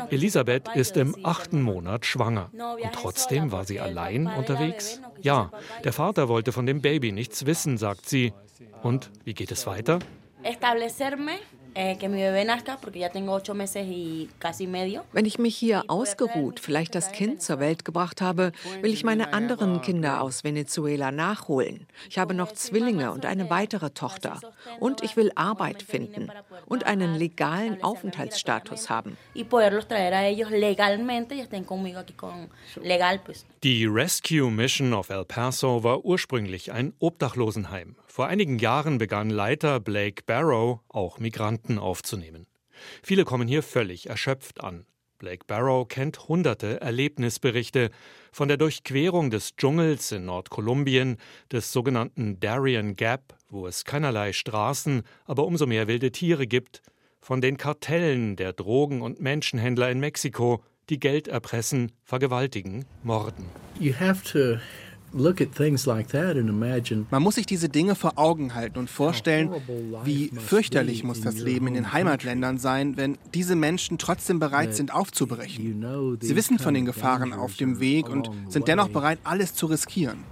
Elisabeth 0.10 0.68
ist 0.76 0.98
im 0.98 1.16
achten 1.24 1.62
Monat 1.62 2.06
schwanger. 2.06 2.50
Und 2.52 2.92
trotzdem 2.94 3.54
war 3.54 3.64
sie 3.64 3.80
allein 3.80 4.28
unterwegs? 4.28 5.02
Ja, 5.22 5.50
der 5.86 5.94
Vater 5.94 6.28
wollte 6.28 6.52
von 6.52 6.66
dem 6.66 6.82
Baby 6.82 7.14
nichts 7.14 7.46
wissen, 7.46 7.78
sagt 7.78 8.10
sie. 8.10 8.34
Und 8.84 9.12
wie 9.24 9.34
geht 9.34 9.52
es 9.52 9.66
weiter? 9.66 10.00
Eh, 11.80 11.96
Wenn 15.12 15.26
ich 15.26 15.38
mich 15.38 15.56
hier 15.56 15.84
ausgeruht, 15.90 16.60
vielleicht 16.60 16.96
das 16.96 17.12
Kind 17.12 17.42
zur 17.44 17.60
Welt 17.60 17.86
gebracht 17.86 18.20
habe, 18.20 18.52
will 18.82 18.92
ich 18.92 19.04
meine 19.04 19.32
anderen 19.32 19.82
Kinder 19.82 20.22
aus 20.22 20.44
Venezuela 20.44 21.12
nachholen. 21.12 21.86
Ich 22.10 22.18
habe 22.18 22.34
noch 22.34 22.52
Zwillinge 22.54 23.12
und 23.12 23.28
eine 23.28 23.52
weitere 23.52 23.92
Tochter. 23.92 24.40
Und 24.80 25.04
ich 25.04 25.16
will 25.18 25.32
Arbeit 25.36 25.84
finden 25.84 26.32
und 26.66 26.86
einen 26.86 27.14
legalen 27.14 27.84
Aufenthaltsstatus 27.84 28.90
haben. 28.90 29.16
Die 33.64 33.86
Rescue 33.86 34.50
Mission 34.52 34.94
of 34.94 35.10
El 35.12 35.26
Paso 35.26 35.84
war 35.84 36.04
ursprünglich 36.04 36.72
ein 36.72 36.94
Obdachlosenheim. 36.98 37.96
Vor 38.18 38.26
einigen 38.26 38.58
Jahren 38.58 38.98
begann 38.98 39.30
Leiter 39.30 39.80
Blake 39.80 40.24
Barrow 40.26 40.80
auch 40.90 41.20
Migranten 41.20 41.78
aufzunehmen. 41.78 42.48
Viele 43.04 43.26
kommen 43.26 43.48
hier 43.48 43.62
völlig 43.62 44.10
erschöpft 44.10 44.64
an. 44.64 44.88
Blake 45.20 45.46
Barrow 45.46 45.88
kennt 45.88 46.28
hunderte 46.28 46.82
Erlebnisberichte 46.82 47.92
von 48.32 48.48
der 48.48 48.58
Durchquerung 48.58 49.30
des 49.30 49.56
Dschungels 49.56 50.12
in 50.12 50.26
Nordkolumbien, 50.26 51.18
des 51.52 51.72
sogenannten 51.72 52.40
Darien 52.40 52.96
Gap, 52.96 53.36
wo 53.50 53.68
es 53.68 53.86
keinerlei 53.86 54.34
Straßen, 54.34 55.04
aber 55.26 55.46
umso 55.46 55.68
mehr 55.68 55.88
wilde 55.88 56.12
Tiere 56.12 56.48
gibt, 56.48 56.82
von 57.22 57.40
den 57.40 57.58
Kartellen 57.58 58.36
der 58.36 58.52
Drogen- 58.52 59.04
und 59.04 59.22
Menschenhändler 59.22 59.92
in 59.92 60.00
Mexiko, 60.00 60.64
die 60.90 61.00
Geld 61.00 61.28
erpressen, 61.28 61.92
vergewaltigen, 62.04 62.86
morden. 63.04 63.46
You 63.80 63.94
have 63.94 64.24
to 64.24 64.60
man 67.10 67.24
muss 67.24 67.36
sich 67.36 67.46
diese 67.46 67.70
Dinge 67.70 67.96
vor 67.96 68.14
Augen 68.18 68.54
halten 68.54 68.78
und 68.78 68.90
vorstellen, 68.90 69.52
wie 70.04 70.30
fürchterlich 70.30 71.04
muss 71.04 71.22
das 71.22 71.40
Leben 71.40 71.68
in 71.68 71.74
den 71.76 71.94
Heimatländern 71.94 72.58
sein, 72.58 72.98
wenn 72.98 73.18
diese 73.34 73.56
Menschen 73.56 73.98
trotzdem 73.98 74.40
bereit 74.40 74.76
sind, 74.76 74.94
aufzubrechen. 74.94 76.18
Sie 76.22 76.36
wissen 76.36 76.60
von 76.60 76.74
den 76.74 76.86
Gefahren 76.86 77.34
auf 77.34 77.56
dem 77.56 77.80
Weg 77.80 78.10
und 78.10 78.30
sind 78.50 78.68
dennoch 78.68 78.90
bereit, 78.90 79.20
alles 79.24 79.54
zu 79.54 79.68
riskieren. 79.68 80.24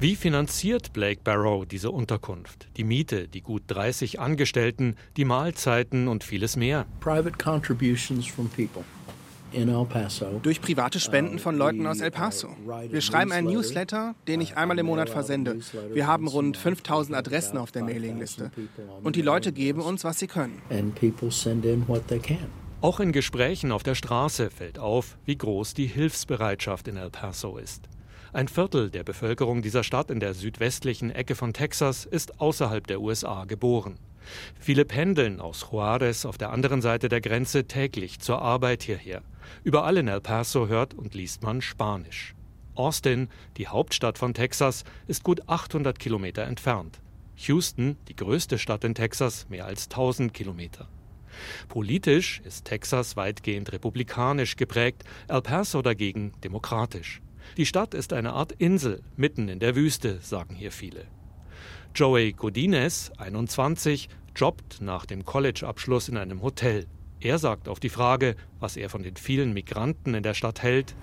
Wie 0.00 0.14
finanziert 0.14 0.92
Blake 0.92 1.22
Barrow 1.24 1.66
diese 1.66 1.90
Unterkunft? 1.90 2.68
Die 2.76 2.84
Miete, 2.84 3.26
die 3.26 3.40
gut 3.40 3.64
30 3.66 4.20
Angestellten, 4.20 4.94
die 5.16 5.24
Mahlzeiten 5.24 6.06
und 6.06 6.22
vieles 6.22 6.56
mehr. 6.56 6.86
Private 7.00 7.36
contributions 7.36 8.24
from 8.24 8.48
people. 8.48 8.84
Durch 10.42 10.60
private 10.60 11.00
Spenden 11.00 11.38
von 11.38 11.56
Leuten 11.56 11.86
aus 11.86 12.00
El 12.00 12.10
Paso. 12.10 12.48
Wir 12.90 13.00
schreiben 13.00 13.32
einen 13.32 13.48
Newsletter, 13.48 14.14
den 14.26 14.40
ich 14.40 14.56
einmal 14.56 14.78
im 14.78 14.86
Monat 14.86 15.08
versende. 15.08 15.58
Wir 15.92 16.06
haben 16.06 16.28
rund 16.28 16.56
5000 16.56 17.16
Adressen 17.16 17.56
auf 17.56 17.72
der 17.72 17.84
Mailingliste. 17.84 18.50
Und 19.02 19.16
die 19.16 19.22
Leute 19.22 19.52
geben 19.52 19.80
uns, 19.80 20.04
was 20.04 20.18
sie 20.18 20.26
können. 20.26 20.60
Auch 22.80 23.00
in 23.00 23.12
Gesprächen 23.12 23.72
auf 23.72 23.82
der 23.82 23.94
Straße 23.94 24.50
fällt 24.50 24.78
auf, 24.78 25.16
wie 25.24 25.36
groß 25.36 25.74
die 25.74 25.86
Hilfsbereitschaft 25.86 26.86
in 26.86 26.96
El 26.96 27.10
Paso 27.10 27.56
ist. 27.56 27.88
Ein 28.32 28.48
Viertel 28.48 28.90
der 28.90 29.04
Bevölkerung 29.04 29.62
dieser 29.62 29.82
Stadt 29.82 30.10
in 30.10 30.20
der 30.20 30.34
südwestlichen 30.34 31.10
Ecke 31.10 31.34
von 31.34 31.54
Texas 31.54 32.04
ist 32.04 32.40
außerhalb 32.40 32.86
der 32.86 33.00
USA 33.00 33.46
geboren. 33.46 33.98
Viele 34.60 34.84
pendeln 34.84 35.40
aus 35.40 35.66
Juarez 35.72 36.26
auf 36.26 36.38
der 36.38 36.50
anderen 36.50 36.82
Seite 36.82 37.08
der 37.08 37.20
Grenze 37.22 37.64
täglich 37.64 38.20
zur 38.20 38.42
Arbeit 38.42 38.82
hierher. 38.82 39.22
Überall 39.64 39.96
in 39.96 40.08
El 40.08 40.20
Paso 40.20 40.68
hört 40.68 40.94
und 40.94 41.14
liest 41.14 41.42
man 41.42 41.60
Spanisch. 41.60 42.34
Austin, 42.74 43.28
die 43.56 43.66
Hauptstadt 43.66 44.18
von 44.18 44.34
Texas, 44.34 44.84
ist 45.06 45.24
gut 45.24 45.48
800 45.48 45.98
Kilometer 45.98 46.44
entfernt. 46.44 47.00
Houston, 47.36 47.96
die 48.08 48.16
größte 48.16 48.58
Stadt 48.58 48.84
in 48.84 48.94
Texas, 48.94 49.48
mehr 49.48 49.66
als 49.66 49.84
1000 49.84 50.32
Kilometer. 50.34 50.88
Politisch 51.68 52.40
ist 52.44 52.64
Texas 52.64 53.16
weitgehend 53.16 53.72
republikanisch 53.72 54.56
geprägt, 54.56 55.04
El 55.28 55.42
Paso 55.42 55.82
dagegen 55.82 56.32
demokratisch. 56.42 57.20
Die 57.56 57.66
Stadt 57.66 57.94
ist 57.94 58.12
eine 58.12 58.32
Art 58.32 58.52
Insel 58.52 59.02
mitten 59.16 59.48
in 59.48 59.58
der 59.58 59.74
Wüste, 59.74 60.18
sagen 60.20 60.54
hier 60.54 60.72
viele. 60.72 61.06
Joey 61.94 62.32
Godinez, 62.32 63.10
21, 63.16 64.08
jobbt 64.36 64.80
nach 64.80 65.06
dem 65.06 65.24
College-Abschluss 65.24 66.08
in 66.08 66.16
einem 66.16 66.42
Hotel. 66.42 66.86
Er 67.20 67.38
sagt 67.38 67.68
auf 67.68 67.80
die 67.80 67.88
Frage, 67.88 68.36
was 68.60 68.76
er 68.76 68.88
von 68.88 69.02
den 69.02 69.16
vielen 69.16 69.52
Migranten 69.52 70.14
in 70.14 70.22
der 70.22 70.34
Stadt 70.34 70.62
hält. 70.62 70.94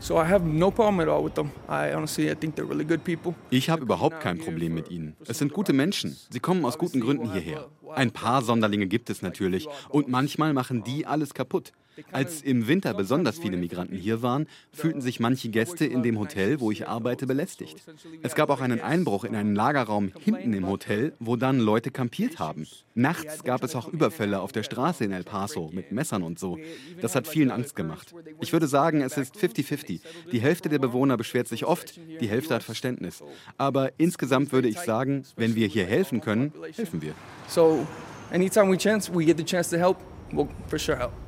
Ich 3.50 3.70
habe 3.70 3.82
überhaupt 3.82 4.22
kein 4.22 4.38
Problem 4.38 4.74
mit 4.74 4.90
ihnen. 4.90 5.18
Es 5.28 5.40
sind 5.40 5.52
gute 5.52 5.74
Menschen. 5.74 6.16
Sie 6.30 6.40
kommen 6.40 6.64
aus 6.64 6.78
guten 6.78 7.02
Gründen 7.02 7.34
hierher. 7.34 7.68
Ein 7.94 8.12
paar 8.12 8.42
Sonderlinge 8.42 8.88
gibt 8.88 9.10
es 9.10 9.22
natürlich 9.22 9.68
und 9.90 10.08
manchmal 10.08 10.54
machen 10.54 10.86
die 10.86 11.06
alles 11.06 11.34
kaputt. 11.34 11.74
Als 12.12 12.42
im 12.42 12.68
Winter 12.68 12.94
besonders 12.94 13.40
viele 13.40 13.58
Migranten 13.58 13.96
hier 13.96 14.22
waren, 14.22 14.48
fühlten 14.72 15.02
sich 15.02 15.20
manche 15.20 15.50
Gäste 15.50 15.86
in 15.86 16.04
dem 16.04 16.20
Hotel, 16.20 16.60
wo 16.60 16.72
ich 16.72 16.88
arbeite, 16.88 17.28
belästigt. 17.28 17.84
Es 18.22 18.36
gab 18.36 18.50
auch 18.50 18.62
einen 18.62 18.82
Einbruch 18.82 19.24
in 19.24 19.36
einen 19.36 19.56
Lagerraum 19.56 20.12
hinten 20.20 20.54
im 20.54 20.68
Hotel, 20.68 21.14
wo 21.20 21.36
dann 21.36 21.60
Leute 21.60 21.92
kampiert 21.92 22.40
haben. 22.40 22.68
Nachts 22.94 23.44
gab 23.44 23.64
es 23.64 23.76
auch 23.76 23.88
Überfälle 23.88 24.40
auf 24.40 24.52
der 24.52 24.64
Straße 24.64 25.04
in 25.04 25.12
El 25.12 25.24
Paso 25.24 25.70
mit 25.74 25.92
Messern 25.92 26.24
und 26.24 26.40
so. 26.40 26.58
Das 27.02 27.16
hat 27.16 27.28
vielen 27.28 27.52
Angst 27.52 27.76
gemacht. 27.76 28.14
Ich 28.42 28.54
würde 28.54 28.68
sagen, 28.68 29.02
es 29.02 29.18
ist 29.18 29.36
50-50. 29.36 30.02
Die 30.32 30.40
Hälfte 30.40 30.70
der 30.70 30.80
Bewohner 30.80 31.18
beschwert 31.18 31.48
sich 31.48 31.66
oft, 31.66 31.98
die 31.98 32.28
Hälfte 32.28 32.56
hat 32.56 32.64
Verständnis. 32.64 33.24
Aber 33.58 33.92
insgesamt 33.98 34.52
würde 34.52 34.68
ich 34.68 34.80
sagen, 34.80 35.24
wenn 35.36 35.56
wir 35.56 35.68
hier 35.68 35.86
helfen 35.86 36.22
können, 36.22 36.54
helfen 36.76 37.02
wir. 37.02 37.14
So, 37.48 37.86
anytime 38.32 38.72
we 38.72 38.78
chance, 38.78 39.12
we 39.14 39.26
get 39.26 39.38
the 39.38 39.46
chance 39.46 39.70
to 39.70 39.78
help, 39.78 39.98
we'll 40.32 40.48
for 40.68 40.80
sure 40.80 40.98
help. 40.98 41.25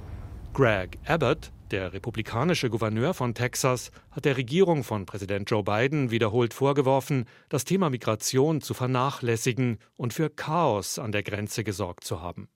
Greg 0.58 0.98
Abbott, 1.06 1.52
der 1.70 1.94
republikanische 1.94 2.72
Gouverneur 2.72 3.14
von 3.14 3.36
Texas, 3.36 3.92
hat 4.10 4.26
der 4.26 4.38
Regierung 4.38 4.84
von 4.84 5.06
Präsident 5.06 5.52
Joe 5.52 5.62
Biden 5.62 6.10
wiederholt 6.10 6.52
vorgeworfen, 6.52 7.26
das 7.48 7.64
Thema 7.64 7.92
Migration 7.92 8.62
zu 8.62 8.74
vernachlässigen 8.74 9.78
und 9.98 10.14
für 10.14 10.32
Chaos 10.32 10.98
an 10.98 11.12
der 11.12 11.22
Grenze 11.22 11.64
gesorgt 11.64 12.06
zu 12.06 12.24
haben. 12.24 12.50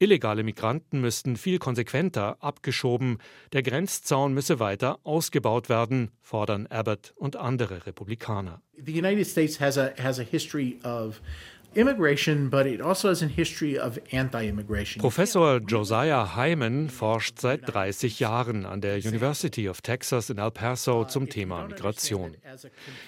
Illegale 0.00 0.42
Migranten 0.42 1.00
müssten 1.00 1.36
viel 1.36 1.60
konsequenter 1.60 2.38
abgeschoben, 2.40 3.18
der 3.52 3.62
Grenzzaun 3.62 4.34
müsse 4.34 4.58
weiter 4.58 4.98
ausgebaut 5.04 5.68
werden, 5.68 6.10
fordern 6.20 6.66
Abbott 6.66 7.12
und 7.14 7.36
andere 7.36 7.86
Republikaner. 7.86 8.62
The 8.84 8.98
United 8.98 9.28
States 9.28 9.60
has 9.60 9.78
a, 9.78 9.90
has 10.02 10.18
a 10.18 10.24
history 10.24 10.80
of 10.82 11.20
also 12.80 13.26
Professor 14.98 15.60
Josiah 15.60 16.34
Hyman 16.34 16.90
forscht 16.90 17.38
seit 17.38 17.72
30 17.72 18.18
Jahren 18.18 18.66
an 18.66 18.80
der 18.80 18.96
University 18.96 19.68
of 19.68 19.80
Texas 19.80 20.28
in 20.28 20.38
El 20.38 20.50
Paso 20.50 21.04
zum 21.04 21.28
Thema 21.28 21.68
Migration. 21.68 22.36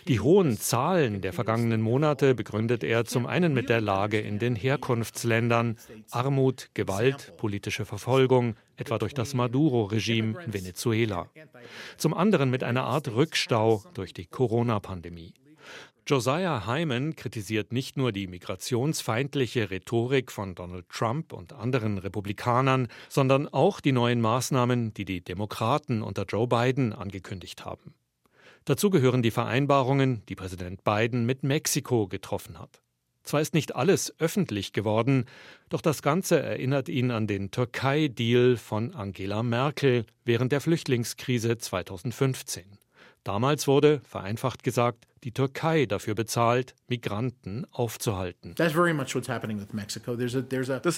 Die 0.07 0.21
hohen 0.21 0.57
Zahlen 0.57 1.21
der 1.21 1.33
vergangenen 1.33 1.81
Monate 1.81 2.37
begründet 2.37 2.85
er 2.85 3.05
zum 3.05 3.27
einen 3.27 3.55
mit 3.55 3.69
der 3.69 3.81
Lage 3.81 4.21
in 4.21 4.39
den 4.39 4.55
Herkunftsländern, 4.55 5.77
Armut, 6.13 6.71
Gewalt, 6.75 7.37
politische 7.39 7.85
Verfolgung, 7.85 8.55
etwa 8.77 8.99
durch 8.99 9.15
das 9.15 9.35
Maduro-Regime 9.35 10.41
in 10.45 10.55
Venezuela. 10.55 11.29
Zum 11.97 12.15
anderen 12.15 12.51
mit 12.51 12.63
einer 12.63 12.85
Art 12.85 13.09
Rückstau 13.09 13.83
durch 13.95 14.15
die 14.15 14.27
Corona-Pandemie. 14.27 15.35
Josiah 16.07 16.67
Hyman 16.67 17.15
kritisiert 17.15 17.73
nicht 17.73 17.97
nur 17.97 18.13
die 18.13 18.27
migrationsfeindliche 18.27 19.71
Rhetorik 19.71 20.33
von 20.33 20.55
Donald 20.55 20.89
Trump 20.89 21.33
und 21.33 21.53
anderen 21.53 21.99
Republikanern, 21.99 22.89
sondern 23.09 23.49
auch 23.49 23.81
die 23.81 23.93
neuen 23.93 24.21
Maßnahmen, 24.21 24.93
die 24.95 25.05
die 25.05 25.21
Demokraten 25.21 26.03
unter 26.03 26.25
Joe 26.25 26.49
Biden 26.49 26.93
angekündigt 26.93 27.65
haben. 27.65 27.95
Dazu 28.65 28.91
gehören 28.91 29.23
die 29.23 29.31
Vereinbarungen, 29.31 30.23
die 30.29 30.35
Präsident 30.35 30.85
Biden 30.85 31.27
mit 31.27 31.43
Mexiko 31.43 32.09
getroffen 32.09 32.59
hat. 32.59 32.83
Zwar 33.23 33.41
ist 33.41 33.55
nicht 33.55 33.77
alles 33.77 34.15
öffentlich 34.19 34.73
geworden, 34.73 35.27
doch 35.69 35.83
das 35.83 36.03
Ganze 36.03 36.43
erinnert 36.43 36.89
ihn 36.89 37.11
an 37.11 37.27
den 37.27 37.51
Türkei-Deal 37.51 38.57
von 38.57 38.95
Angela 38.95 39.43
Merkel 39.43 40.05
während 40.25 40.53
der 40.53 40.61
Flüchtlingskrise 40.61 41.59
2015. 41.59 42.80
Damals 43.25 43.67
wurde, 43.67 44.01
vereinfacht 44.05 44.63
gesagt, 44.63 45.07
die 45.25 45.33
Türkei 45.33 45.85
dafür 45.85 46.15
bezahlt, 46.15 46.75
Migranten 46.89 47.67
aufzuhalten. 47.71 48.55
Das 48.55 48.75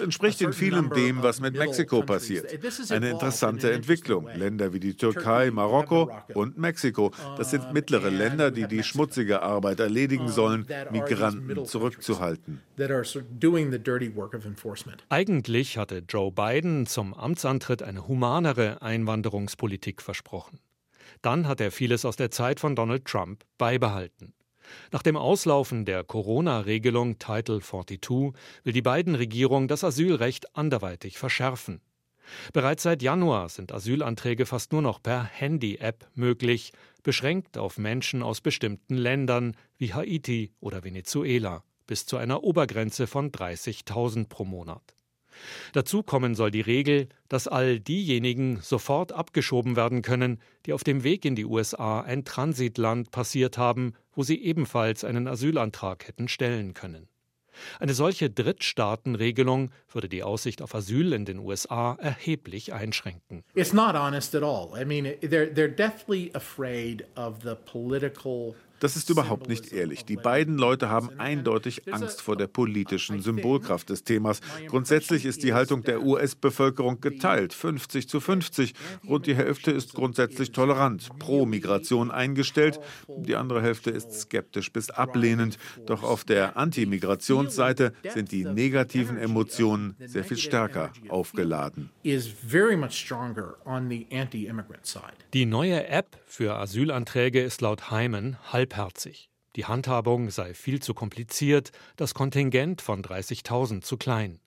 entspricht 0.01 0.41
in 0.41 0.53
vielem 0.53 0.91
dem, 0.91 1.23
was 1.25 1.41
mit 1.41 1.57
Mexiko 1.57 2.03
passiert. 2.03 2.47
Eine 2.91 3.11
interessante 3.11 3.73
Entwicklung. 3.73 4.29
Länder 4.29 4.73
wie 4.73 4.79
die 4.79 4.95
Türkei, 4.97 5.51
Marokko 5.51 6.11
und 6.35 6.57
Mexiko, 6.57 7.11
das 7.37 7.51
sind 7.51 7.73
mittlere 7.73 8.11
Länder, 8.11 8.53
die 8.53 8.69
die 8.69 8.85
schmutzige 8.85 9.43
Arbeit 9.43 9.81
erledigen 9.81 10.29
sollen, 10.29 10.67
Migranten 10.93 11.65
zurückzuhalten. 11.67 12.61
Eigentlich 15.09 15.79
hatte 15.79 16.03
Joe 16.09 16.31
Biden 16.33 16.87
zum 16.87 17.15
Amtsantritt 17.15 17.83
eine 17.83 18.07
humanere 18.07 18.81
Einwanderungspolitik 18.83 20.01
versprochen. 20.01 20.61
Dann 21.23 21.49
hat 21.49 21.61
er 21.61 21.71
vieles 21.71 22.05
aus 22.05 22.17
der 22.17 22.31
Zeit 22.31 22.61
von 22.61 22.77
Donald 22.77 23.05
Trump 23.05 23.45
beibehalten. 23.57 24.35
Nach 24.91 25.03
dem 25.03 25.17
Auslaufen 25.17 25.85
der 25.85 26.05
Corona-Regelung 26.05 27.19
Title 27.19 27.61
42 27.61 28.33
will 28.65 28.73
die 28.73 28.83
beiden 28.83 29.15
Regierung 29.15 29.69
das 29.69 29.85
Asylrecht 29.85 30.57
anderweitig 30.57 31.19
verschärfen. 31.19 31.81
Bereits 32.53 32.85
seit 32.85 33.03
Januar 33.03 33.49
sind 33.49 33.73
Asylanträge 33.73 34.47
fast 34.47 34.73
nur 34.73 34.83
noch 34.83 35.03
per 35.03 35.25
Handy-App 35.25 36.09
möglich, 36.15 36.73
beschränkt 37.03 37.59
auf 37.59 37.79
Menschen 37.79 38.23
aus 38.23 38.41
bestimmten 38.41 38.97
Ländern 38.97 39.57
wie 39.77 39.93
Haiti 39.93 40.53
oder 40.61 40.85
Venezuela, 40.85 41.65
bis 41.87 42.07
zu 42.07 42.17
einer 42.17 42.43
Obergrenze 42.45 43.07
von 43.07 43.33
30.000 43.33 44.29
pro 44.29 44.45
Monat. 44.45 44.95
Dazu 45.73 46.03
kommen 46.03 46.35
soll 46.35 46.51
die 46.51 46.61
Regel, 46.61 47.09
dass 47.29 47.49
all 47.49 47.81
diejenigen 47.81 48.61
sofort 48.61 49.13
abgeschoben 49.13 49.77
werden 49.77 50.03
können, 50.03 50.41
die 50.67 50.73
auf 50.73 50.85
dem 50.85 51.05
Weg 51.05 51.25
in 51.25 51.35
die 51.35 51.45
USA 51.45 52.01
ein 52.01 52.25
Transitland 52.25 53.11
passiert 53.11 53.59
haben, 53.59 53.95
wo 54.15 54.23
sie 54.23 54.43
ebenfalls 54.43 55.05
einen 55.05 55.29
Asylantrag 55.29 56.07
hätten 56.07 56.29
stellen 56.29 56.75
können. 56.75 57.09
Eine 57.79 57.95
solche 57.95 58.31
Drittstaatenregelung 58.31 59.71
würde 59.91 60.09
die 60.09 60.23
Aussicht 60.23 60.63
auf 60.63 60.75
Asyl 60.75 61.13
in 61.13 61.25
den 61.25 61.39
USA 61.39 61.97
erheblich 62.01 62.73
einschränken. 62.73 63.45
It's 63.55 63.73
not 63.73 63.95
honest 63.95 64.35
at 64.35 64.43
all. 64.43 64.71
I 64.81 64.85
mean, 64.85 65.05
they're, 65.21 65.53
they're 65.53 65.69
deathly 65.69 66.31
afraid 66.35 67.05
of 67.15 67.43
the 67.43 67.55
political 67.55 68.55
das 68.83 68.97
ist 68.97 69.11
überhaupt 69.11 69.49
nicht 69.49 69.73
ehrlich. 69.73 70.05
Die 70.05 70.17
beiden 70.17 70.59
Leute 70.59 70.89
haben 70.89 71.21
eindeutig 71.21 71.93
Angst 71.95 72.21
vor 72.21 72.37
der 72.37 72.49
politischen 72.49 73.23
Symbolkraft 73.23 73.89
des 73.91 74.03
Themas. 74.03 74.41
Grundsätzlich 74.67 75.25
ist 75.25 75.45
die 75.45 75.55
Haltung 75.55 75.85
der 75.85 76.03
US-Bevölkerung 76.03 77.01
geteilt, 77.01 77.53
50 77.53 78.09
zu 78.09 78.19
50. 78.19 78.75
Rund 79.09 79.27
die 79.27 79.37
Hälfte 79.37 79.71
ist 79.71 79.95
grundsätzlich 79.95 80.51
tolerant, 80.51 81.17
pro 81.21 81.47
Migration 81.47 82.11
eingestellt. 82.11 82.81
Die 83.07 83.37
andere 83.37 83.63
Hälfte 83.63 83.91
ist 83.91 84.13
skeptisch 84.13 84.73
bis 84.73 84.91
ablehnend. 84.91 85.59
Doch 85.87 86.03
auf 86.03 86.25
der 86.25 86.57
Anti-Migrationsseite 86.57 87.93
sind 88.13 88.33
die 88.33 88.45
negativen 88.45 89.17
Emotionen 89.17 89.95
sehr 90.05 90.25
viel 90.25 90.39
stärker 90.39 90.91
aufgeladen. 91.09 91.91
Die 95.35 95.47
neue 95.47 95.87
App 95.87 96.19
für 96.27 96.57
Asylanträge 96.57 97.41
ist 97.41 97.61
laut 97.61 97.91
Hyman 97.93 98.37
halb 98.53 98.72
halbherzig. 98.73 99.29
Die 99.55 99.67
Handhabung 99.67 100.31
sei 100.31 100.55
viel 100.55 100.81
zu 100.81 100.95
kompliziert, 100.95 101.73
das 101.97 102.15
Kontingent 102.15 102.81
von 102.81 103.03
30.000 103.03 103.83
zu 103.83 103.99
klein. 103.99 104.41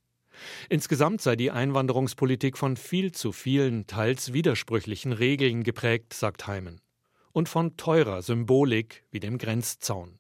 Insgesamt 0.68 1.22
sei 1.22 1.36
die 1.36 1.52
Einwanderungspolitik 1.52 2.58
von 2.58 2.76
viel 2.76 3.12
zu 3.12 3.32
vielen, 3.32 3.88
teils 3.88 4.34
widersprüchlichen 4.34 5.14
Regeln 5.14 5.64
geprägt, 5.64 6.14
sagt 6.14 6.48
Heimen. 6.48 6.82
Und 7.32 7.50
von 7.50 7.78
teurer 7.78 8.22
Symbolik 8.22 9.04
wie 9.12 9.20
dem 9.20 9.38
Grenzzaun. 9.38 10.20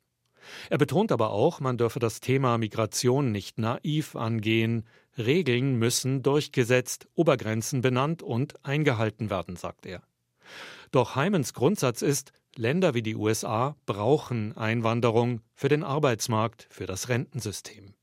Er 0.69 0.77
betont 0.77 1.11
aber 1.11 1.31
auch, 1.31 1.59
man 1.59 1.77
dürfe 1.77 1.99
das 1.99 2.19
Thema 2.19 2.57
Migration 2.57 3.31
nicht 3.31 3.57
naiv 3.57 4.15
angehen. 4.15 4.85
Regeln 5.17 5.77
müssen 5.77 6.21
durchgesetzt, 6.21 7.07
Obergrenzen 7.15 7.81
benannt 7.81 8.21
und 8.21 8.63
eingehalten 8.63 9.31
werden, 9.31 9.55
sagt 9.55 9.87
er. 9.87 10.03
Doch 10.91 11.15
Heimens 11.15 11.53
Grundsatz 11.53 12.01
ist, 12.01 12.31
Länder 12.57 12.93
wie 12.93 13.01
die 13.01 13.15
USA 13.15 13.75
brauchen 13.85 14.55
Einwanderung 14.57 15.41
für 15.53 15.69
den 15.69 15.83
Arbeitsmarkt, 15.83 16.67
für 16.69 16.85
das 16.85 17.09
Rentensystem. 17.09 17.93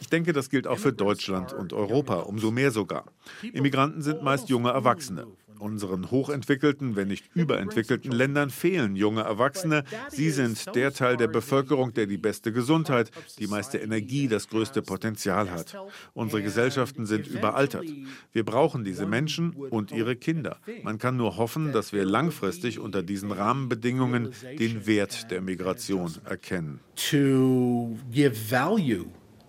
Ich 0.00 0.08
denke, 0.08 0.32
das 0.32 0.48
gilt 0.48 0.66
auch 0.66 0.78
für 0.78 0.92
Deutschland 0.92 1.52
und 1.52 1.72
Europa, 1.72 2.20
umso 2.20 2.50
mehr 2.50 2.70
sogar. 2.70 3.04
Immigranten 3.52 4.02
sind 4.02 4.22
meist 4.22 4.48
junge 4.48 4.70
Erwachsene. 4.70 5.26
Unseren 5.58 6.10
hochentwickelten, 6.10 6.96
wenn 6.96 7.08
nicht 7.08 7.30
überentwickelten 7.34 8.12
Ländern 8.12 8.50
fehlen 8.50 8.96
junge 8.96 9.22
Erwachsene. 9.22 9.84
Sie 10.08 10.30
sind 10.30 10.74
der 10.74 10.92
Teil 10.92 11.16
der 11.16 11.28
Bevölkerung, 11.28 11.94
der 11.94 12.06
die 12.06 12.18
beste 12.18 12.52
Gesundheit, 12.52 13.10
die 13.38 13.46
meiste 13.46 13.78
Energie, 13.78 14.28
das 14.28 14.48
größte 14.48 14.82
Potenzial 14.82 15.50
hat. 15.50 15.76
Unsere 16.12 16.42
Gesellschaften 16.42 17.06
sind 17.06 17.26
überaltert. 17.26 17.86
Wir 18.32 18.44
brauchen 18.44 18.84
diese 18.84 19.06
Menschen 19.06 19.52
und 19.52 19.92
ihre 19.92 20.16
Kinder. 20.16 20.58
Man 20.82 20.98
kann 20.98 21.16
nur 21.16 21.36
hoffen, 21.36 21.72
dass 21.72 21.92
wir 21.92 22.04
langfristig 22.04 22.78
unter 22.78 23.02
diesen 23.02 23.32
Rahmenbedingungen 23.32 24.32
den 24.58 24.86
Wert 24.86 25.30
der 25.30 25.40
Migration 25.40 26.12
erkennen. 26.24 26.80
To 27.10 27.96
give 28.10 28.50
value 28.50 29.06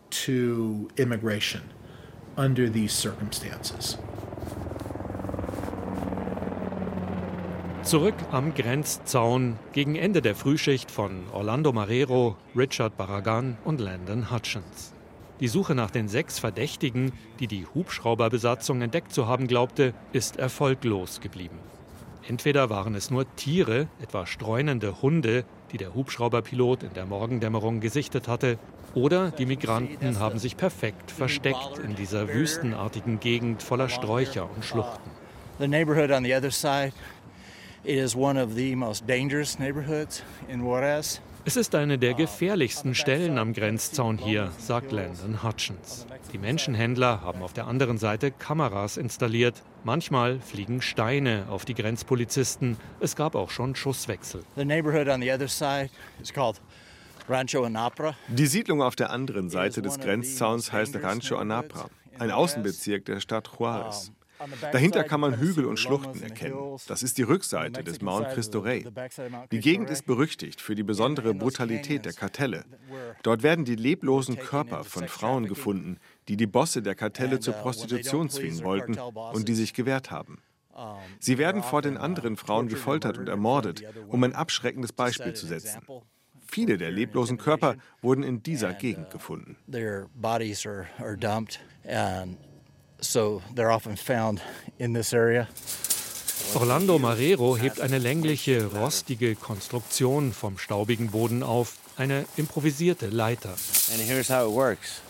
to 0.09 0.87
immigration 0.95 1.61
under 2.37 2.69
these 2.69 2.93
circumstances. 2.93 3.97
Zurück 7.85 8.15
am 8.31 8.55
Grenzzaun 8.55 9.59
gegen 9.71 9.95
Ende 9.95 10.23
der 10.23 10.33
Frühschicht 10.33 10.89
von 10.89 11.21
Orlando 11.31 11.71
Marrero, 11.71 12.35
Richard 12.57 12.97
Barragan 12.97 13.59
und 13.63 13.79
Landon 13.79 14.31
Hutchins. 14.31 14.91
Die 15.39 15.47
Suche 15.47 15.75
nach 15.75 15.91
den 15.91 16.07
sechs 16.07 16.39
Verdächtigen, 16.39 17.11
die 17.39 17.45
die 17.45 17.67
Hubschrauberbesatzung 17.75 18.81
entdeckt 18.81 19.13
zu 19.13 19.27
haben 19.27 19.45
glaubte, 19.45 19.93
ist 20.13 20.37
erfolglos 20.37 21.21
geblieben. 21.21 21.59
Entweder 22.27 22.71
waren 22.71 22.95
es 22.95 23.11
nur 23.11 23.27
Tiere, 23.35 23.87
etwa 24.01 24.25
streunende 24.25 25.03
Hunde, 25.03 25.45
die 25.71 25.77
der 25.77 25.93
Hubschrauberpilot 25.93 26.81
in 26.81 26.93
der 26.95 27.05
Morgendämmerung 27.05 27.81
gesichtet 27.81 28.27
hatte, 28.27 28.57
oder 28.95 29.29
die 29.29 29.45
Migranten 29.45 30.17
haben 30.17 30.39
sich 30.39 30.57
perfekt 30.57 31.11
versteckt 31.11 31.77
in 31.83 31.95
dieser 31.95 32.29
wüstenartigen 32.29 33.19
Gegend 33.19 33.61
voller 33.61 33.89
Sträucher 33.89 34.49
und 34.55 34.65
Schluchten. 34.65 35.11
The 35.57 35.69
neighborhood 35.69 36.11
on 36.11 36.25
the 36.25 36.35
other 36.35 36.51
side 36.51 36.91
Es 41.47 41.55
ist 41.55 41.75
eine 41.75 41.99
der 41.99 42.15
gefährlichsten 42.15 42.95
Stellen 42.95 43.37
am 43.37 43.53
Grenzzaun 43.53 44.17
hier, 44.17 44.51
sagt 44.57 44.91
Landon 44.91 45.43
Hutchins. 45.43 46.07
Die 46.33 46.39
Menschenhändler 46.39 47.21
haben 47.21 47.43
auf 47.43 47.53
der 47.53 47.67
anderen 47.67 47.99
Seite 47.99 48.31
Kameras 48.31 48.97
installiert. 48.97 49.61
Manchmal 49.83 50.39
fliegen 50.39 50.81
Steine 50.81 51.45
auf 51.49 51.65
die 51.65 51.75
Grenzpolizisten. 51.75 52.77
Es 52.99 53.15
gab 53.15 53.35
auch 53.35 53.51
schon 53.51 53.75
Schusswechsel. 53.75 54.41
Die 58.29 58.47
Siedlung 58.47 58.81
auf 58.81 58.95
der 58.95 59.11
anderen 59.11 59.51
Seite 59.51 59.83
des 59.83 59.99
Grenzzauns 59.99 60.71
heißt 60.71 60.95
Rancho 61.03 61.37
Anapra, 61.37 61.89
ein 62.17 62.31
Außenbezirk 62.31 63.05
der 63.05 63.19
Stadt 63.19 63.51
Juarez. 63.59 64.11
Dahinter 64.71 65.03
kann 65.03 65.19
man 65.19 65.39
Hügel 65.39 65.65
und 65.65 65.79
Schluchten 65.79 66.21
erkennen. 66.21 66.77
Das 66.87 67.03
ist 67.03 67.17
die 67.17 67.23
Rückseite 67.23 67.83
des 67.83 68.01
Mount 68.01 68.29
Cristo 68.29 68.59
Rey. 68.59 68.85
Die 69.51 69.59
Gegend 69.59 69.89
ist 69.89 70.05
berüchtigt 70.05 70.61
für 70.61 70.75
die 70.75 70.83
besondere 70.83 71.33
Brutalität 71.33 72.05
der 72.05 72.13
Kartelle. 72.13 72.65
Dort 73.23 73.43
werden 73.43 73.65
die 73.65 73.75
leblosen 73.75 74.37
Körper 74.37 74.83
von 74.83 75.07
Frauen 75.07 75.47
gefunden, 75.47 75.97
die 76.27 76.37
die 76.37 76.47
Bosse 76.47 76.81
der 76.81 76.95
Kartelle 76.95 77.39
zur 77.39 77.53
Prostitution 77.53 78.29
zwingen 78.29 78.63
wollten 78.63 78.97
und 78.99 79.47
die 79.47 79.55
sich 79.55 79.73
gewehrt 79.73 80.11
haben. 80.11 80.41
Sie 81.19 81.37
werden 81.37 81.63
vor 81.63 81.81
den 81.81 81.97
anderen 81.97 82.35
Frauen 82.35 82.67
gefoltert 82.67 83.17
und 83.17 83.29
ermordet, 83.29 83.83
um 84.07 84.23
ein 84.23 84.33
abschreckendes 84.33 84.91
Beispiel 84.91 85.33
zu 85.33 85.47
setzen. 85.47 85.81
Viele 86.47 86.77
der 86.77 86.91
leblosen 86.91 87.37
Körper 87.37 87.75
wurden 88.01 88.23
in 88.23 88.43
dieser 88.43 88.73
Gegend 88.73 89.09
gefunden 89.09 89.57
so 92.99 93.41
they're 93.53 93.71
often 93.71 93.97
found 93.97 94.41
in 94.77 94.93
this 94.93 95.13
area. 95.13 95.47
Orlando 96.53 96.99
Marrero 96.99 97.57
hebt 97.57 97.81
eine 97.81 97.97
längliche, 97.97 98.65
rostige 98.65 99.35
Konstruktion 99.35 100.31
vom 100.31 100.57
staubigen 100.57 101.11
Boden 101.11 101.43
auf, 101.43 101.77
eine 101.97 102.25
improvisierte 102.37 103.07
Leiter. 103.07 103.55
And 103.91 104.01
here's 104.01 104.29
how 104.29 104.47
it 104.47 104.55
works. 104.55 105.01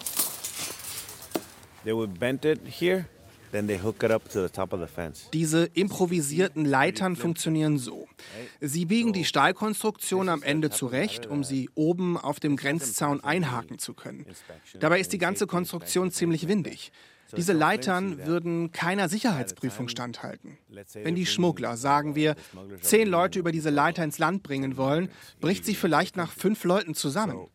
They 1.83 1.93
would 1.93 2.19
bend 2.19 2.45
it 2.45 2.61
here, 2.65 3.05
then 3.51 3.67
they 3.67 3.77
hook 3.77 4.01
it 4.01 4.11
up 4.11 4.27
to 4.29 4.41
the 4.41 4.49
top 4.49 4.73
of 4.73 4.79
the 4.79 4.87
fence. 4.87 5.29
Diese 5.33 5.65
improvisierten 5.65 6.65
Leitern 6.65 7.15
funktionieren 7.15 7.77
so. 7.77 8.07
Sie 8.59 8.85
biegen 8.85 9.13
die 9.13 9.25
Stahlkonstruktion 9.25 10.29
am 10.29 10.41
Ende 10.41 10.71
zurecht, 10.71 11.27
um 11.27 11.43
sie 11.43 11.69
oben 11.75 12.17
auf 12.17 12.39
dem 12.39 12.55
Grenzzaun 12.55 13.23
einhaken 13.23 13.77
zu 13.77 13.93
können. 13.93 14.25
Dabei 14.79 14.99
ist 14.99 15.13
die 15.13 15.19
ganze 15.19 15.45
Konstruktion 15.45 16.11
ziemlich 16.11 16.47
windig. 16.47 16.91
Diese 17.37 17.53
Leitern 17.53 18.25
würden 18.25 18.71
keiner 18.71 19.09
Sicherheitsprüfung 19.09 19.87
standhalten. 19.87 20.57
Wenn 20.93 21.15
die 21.15 21.25
Schmuggler, 21.25 21.77
sagen 21.77 22.15
wir, 22.15 22.35
zehn 22.81 23.07
Leute 23.07 23.39
über 23.39 23.51
diese 23.51 23.69
Leiter 23.69 24.03
ins 24.03 24.17
Land 24.17 24.43
bringen 24.43 24.77
wollen, 24.77 25.09
bricht 25.41 25.65
sie 25.65 25.75
vielleicht 25.75 26.17
nach 26.17 26.31
fünf 26.31 26.63
Leuten 26.63 26.93
zusammen. 26.95 27.47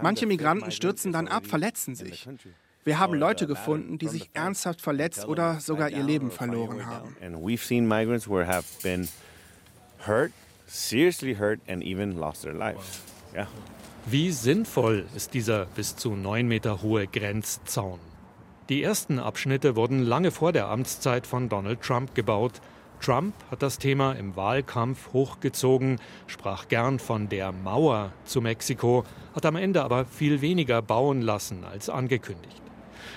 Manche 0.00 0.26
Migranten 0.26 0.70
stürzen 0.70 1.12
dann 1.12 1.28
ab, 1.28 1.46
verletzen 1.46 1.94
sich. 1.94 2.28
Wir 2.84 2.98
haben 2.98 3.14
Leute 3.14 3.46
gefunden, 3.46 3.98
die 3.98 4.08
sich 4.08 4.30
ernsthaft 4.32 4.80
verletzt 4.80 5.26
oder 5.26 5.60
sogar 5.60 5.90
ihr 5.90 6.02
Leben 6.02 6.30
verloren 6.30 6.86
haben. 6.86 7.14
Wie 14.06 14.32
sinnvoll 14.32 15.06
ist 15.14 15.34
dieser 15.34 15.66
bis 15.66 15.96
zu 15.96 16.14
neun 16.14 16.48
Meter 16.48 16.80
hohe 16.80 17.06
Grenzzaun? 17.06 17.98
Die 18.68 18.82
ersten 18.82 19.18
Abschnitte 19.18 19.76
wurden 19.76 20.02
lange 20.02 20.30
vor 20.30 20.52
der 20.52 20.68
Amtszeit 20.68 21.26
von 21.26 21.48
Donald 21.48 21.80
Trump 21.80 22.14
gebaut. 22.14 22.60
Trump 23.00 23.32
hat 23.50 23.62
das 23.62 23.78
Thema 23.78 24.12
im 24.12 24.36
Wahlkampf 24.36 25.14
hochgezogen, 25.14 25.98
sprach 26.26 26.68
gern 26.68 26.98
von 26.98 27.30
der 27.30 27.50
Mauer 27.50 28.12
zu 28.26 28.42
Mexiko, 28.42 29.04
hat 29.34 29.46
am 29.46 29.56
Ende 29.56 29.82
aber 29.82 30.04
viel 30.04 30.42
weniger 30.42 30.82
bauen 30.82 31.22
lassen 31.22 31.64
als 31.64 31.88
angekündigt. 31.88 32.60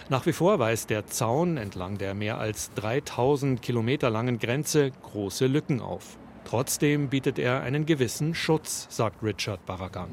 Nach 0.07 0.25
wie 0.25 0.31
vor 0.31 0.57
weist 0.59 0.89
der 0.89 1.07
Zaun 1.07 1.57
entlang 1.57 1.97
der 1.97 2.13
mehr 2.13 2.37
als 2.37 2.71
3000 2.75 3.61
Kilometer 3.61 4.09
langen 4.09 4.39
Grenze 4.39 4.91
große 5.03 5.47
Lücken 5.47 5.81
auf. 5.81 6.17
Trotzdem 6.45 7.07
bietet 7.07 7.39
er 7.39 7.61
einen 7.61 7.85
gewissen 7.85 8.35
Schutz, 8.35 8.87
sagt 8.89 9.23
Richard 9.23 9.65
Barragan. 9.65 10.09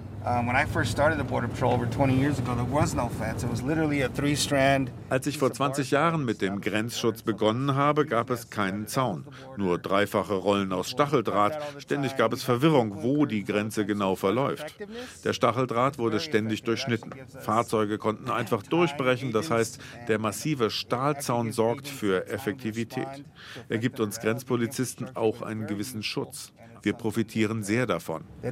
Als 5.09 5.27
ich 5.27 5.39
vor 5.39 5.53
20 5.53 5.91
Jahren 5.91 6.25
mit 6.25 6.43
dem 6.43 6.61
Grenzschutz 6.61 7.23
begonnen 7.23 7.75
habe, 7.75 8.07
gab 8.07 8.31
es 8.31 8.51
keinen 8.51 8.87
Zaun. 8.87 9.27
Nur 9.57 9.79
dreifache 9.79 10.35
Rollen 10.35 10.73
aus 10.73 10.91
Stacheldraht. 10.91 11.59
Ständig 11.79 12.17
gab 12.17 12.33
es 12.33 12.43
Verwirrung, 12.45 13.03
wo 13.03 13.27
die 13.27 13.45
Grenze 13.45 13.85
genau 13.87 14.15
verläuft. 14.15 14.77
Der 15.25 15.33
Stacheldraht 15.33 15.99
wurde 15.99 16.21
ständig 16.21 16.63
durchschnitten. 16.63 17.11
Fahrzeuge 17.41 17.99
konnten 17.99 18.31
einfach 18.31 18.63
durchbrechen. 18.63 19.33
Das 19.33 19.51
heißt, 19.51 19.81
der 20.07 20.19
massive 20.19 20.71
Stahlzaun 20.71 21.53
sorgt 21.53 21.89
für 21.89 22.29
Effektivität. 22.29 23.25
Er 23.69 23.79
gibt 23.79 23.99
uns 23.99 24.21
Grenzpolizisten 24.21 25.17
auch 25.17 25.43
einen 25.43 25.67
gewissen 25.67 26.03
Schutz. 26.03 26.18
Schutz. 26.25 26.53
Wir 26.83 26.93
profitieren 26.93 27.63
sehr 27.63 27.87
davon. 27.87 28.23
Uh, 28.43 28.51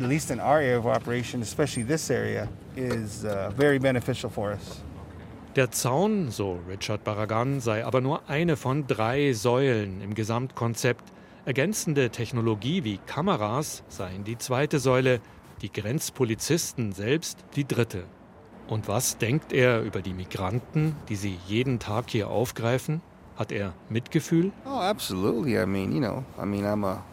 Der 5.57 5.71
Zaun, 5.71 6.31
so 6.31 6.59
Richard 6.69 7.05
Barragan, 7.05 7.61
sei 7.61 7.85
aber 7.85 8.01
nur 8.01 8.29
eine 8.29 8.57
von 8.57 8.87
drei 8.87 9.33
Säulen 9.33 10.01
im 10.01 10.15
Gesamtkonzept. 10.15 11.05
Ergänzende 11.45 12.11
Technologie 12.11 12.83
wie 12.83 12.99
Kameras 13.07 13.85
seien 13.89 14.25
die 14.25 14.37
zweite 14.37 14.81
Säule, 14.81 15.21
die 15.63 15.73
Grenzpolizisten 15.73 16.93
selbst 16.93 17.45
die 17.55 17.67
dritte. 17.67 18.05
Und 18.69 18.89
was 18.89 19.17
denkt 19.19 19.53
er 19.53 19.83
über 19.83 20.03
die 20.03 20.13
Migranten, 20.13 20.97
die 21.09 21.17
sie 21.17 21.39
jeden 21.47 21.79
Tag 21.79 22.11
hier 22.11 22.29
aufgreifen? 22.29 23.01
Hat 23.37 23.53
er 23.53 23.75
Mitgefühl? 23.89 24.51
Oh, 24.67 24.81
absolutely. 24.81 25.57
I 25.63 25.67
mean, 25.67 25.93
you 25.93 26.01
know, 26.01 26.25
I 26.43 26.45
mean, 26.47 26.65
I'm 26.65 26.85
a 26.85 27.05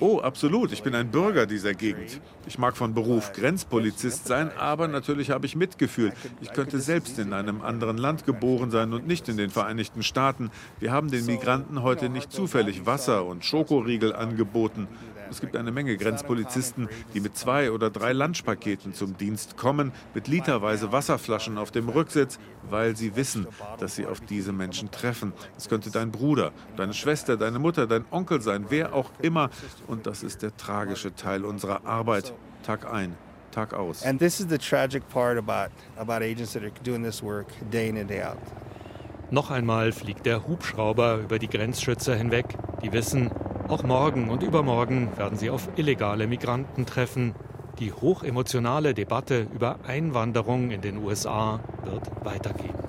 Oh, 0.00 0.20
absolut. 0.20 0.72
Ich 0.72 0.82
bin 0.82 0.94
ein 0.94 1.10
Bürger 1.10 1.46
dieser 1.46 1.74
Gegend. 1.74 2.20
Ich 2.46 2.58
mag 2.58 2.76
von 2.76 2.94
Beruf 2.94 3.32
Grenzpolizist 3.32 4.26
sein, 4.26 4.50
aber 4.56 4.86
natürlich 4.86 5.30
habe 5.30 5.44
ich 5.46 5.56
Mitgefühl. 5.56 6.12
Ich 6.40 6.52
könnte 6.52 6.78
selbst 6.78 7.18
in 7.18 7.32
einem 7.32 7.60
anderen 7.60 7.98
Land 7.98 8.24
geboren 8.26 8.70
sein 8.70 8.92
und 8.92 9.06
nicht 9.08 9.28
in 9.28 9.36
den 9.36 9.50
Vereinigten 9.50 10.02
Staaten. 10.04 10.50
Wir 10.78 10.92
haben 10.92 11.10
den 11.10 11.26
Migranten 11.26 11.82
heute 11.82 12.08
nicht 12.08 12.32
zufällig 12.32 12.86
Wasser 12.86 13.24
und 13.24 13.44
Schokoriegel 13.44 14.14
angeboten. 14.14 14.86
Es 15.30 15.40
gibt 15.40 15.56
eine 15.56 15.70
Menge 15.70 15.96
Grenzpolizisten, 15.96 16.88
die 17.14 17.20
mit 17.20 17.36
zwei 17.36 17.70
oder 17.70 17.90
drei 17.90 18.12
Lunchpaketen 18.12 18.94
zum 18.94 19.16
Dienst 19.16 19.56
kommen, 19.56 19.92
mit 20.14 20.28
literweise 20.28 20.92
Wasserflaschen 20.92 21.58
auf 21.58 21.70
dem 21.70 21.88
Rücksitz, 21.88 22.38
weil 22.68 22.96
sie 22.96 23.16
wissen, 23.16 23.46
dass 23.78 23.96
sie 23.96 24.06
auf 24.06 24.20
diese 24.20 24.52
Menschen 24.52 24.90
treffen. 24.90 25.32
Es 25.56 25.68
könnte 25.68 25.90
dein 25.90 26.10
Bruder, 26.10 26.52
deine 26.76 26.94
Schwester, 26.94 27.36
deine 27.36 27.58
Mutter, 27.58 27.86
dein 27.86 28.04
Onkel 28.10 28.40
sein, 28.40 28.66
wer 28.68 28.94
auch 28.94 29.10
immer. 29.20 29.50
Und 29.86 30.06
das 30.06 30.22
ist 30.22 30.42
der 30.42 30.56
tragische 30.56 31.14
Teil 31.14 31.44
unserer 31.44 31.84
Arbeit, 31.86 32.32
Tag 32.62 32.92
ein, 32.92 33.14
Tag 33.50 33.74
aus. 33.74 34.04
And 34.04 34.18
this 34.18 34.40
is 34.40 34.46
the 34.48 34.58
tragic 34.58 35.08
part 35.08 35.38
about, 35.38 35.72
about 35.96 36.24
agents 36.24 36.52
that 36.52 36.62
are 36.62 36.72
doing 36.84 37.02
this 37.02 37.22
work 37.22 37.46
day 37.70 37.88
in 37.88 37.96
and 37.96 38.08
day 38.08 38.22
out. 38.22 38.38
Noch 39.30 39.50
einmal 39.50 39.92
fliegt 39.92 40.24
der 40.24 40.46
Hubschrauber 40.48 41.18
über 41.18 41.38
die 41.38 41.48
Grenzschützer 41.48 42.16
hinweg. 42.16 42.46
Die 42.82 42.92
wissen, 42.92 43.30
auch 43.68 43.82
morgen 43.82 44.30
und 44.30 44.42
übermorgen 44.42 45.16
werden 45.16 45.38
sie 45.38 45.50
auf 45.50 45.68
illegale 45.76 46.26
Migranten 46.26 46.86
treffen. 46.86 47.34
Die 47.78 47.92
hochemotionale 47.92 48.94
Debatte 48.94 49.46
über 49.54 49.76
Einwanderung 49.86 50.70
in 50.70 50.80
den 50.80 50.96
USA 50.98 51.60
wird 51.84 52.24
weitergehen. 52.24 52.87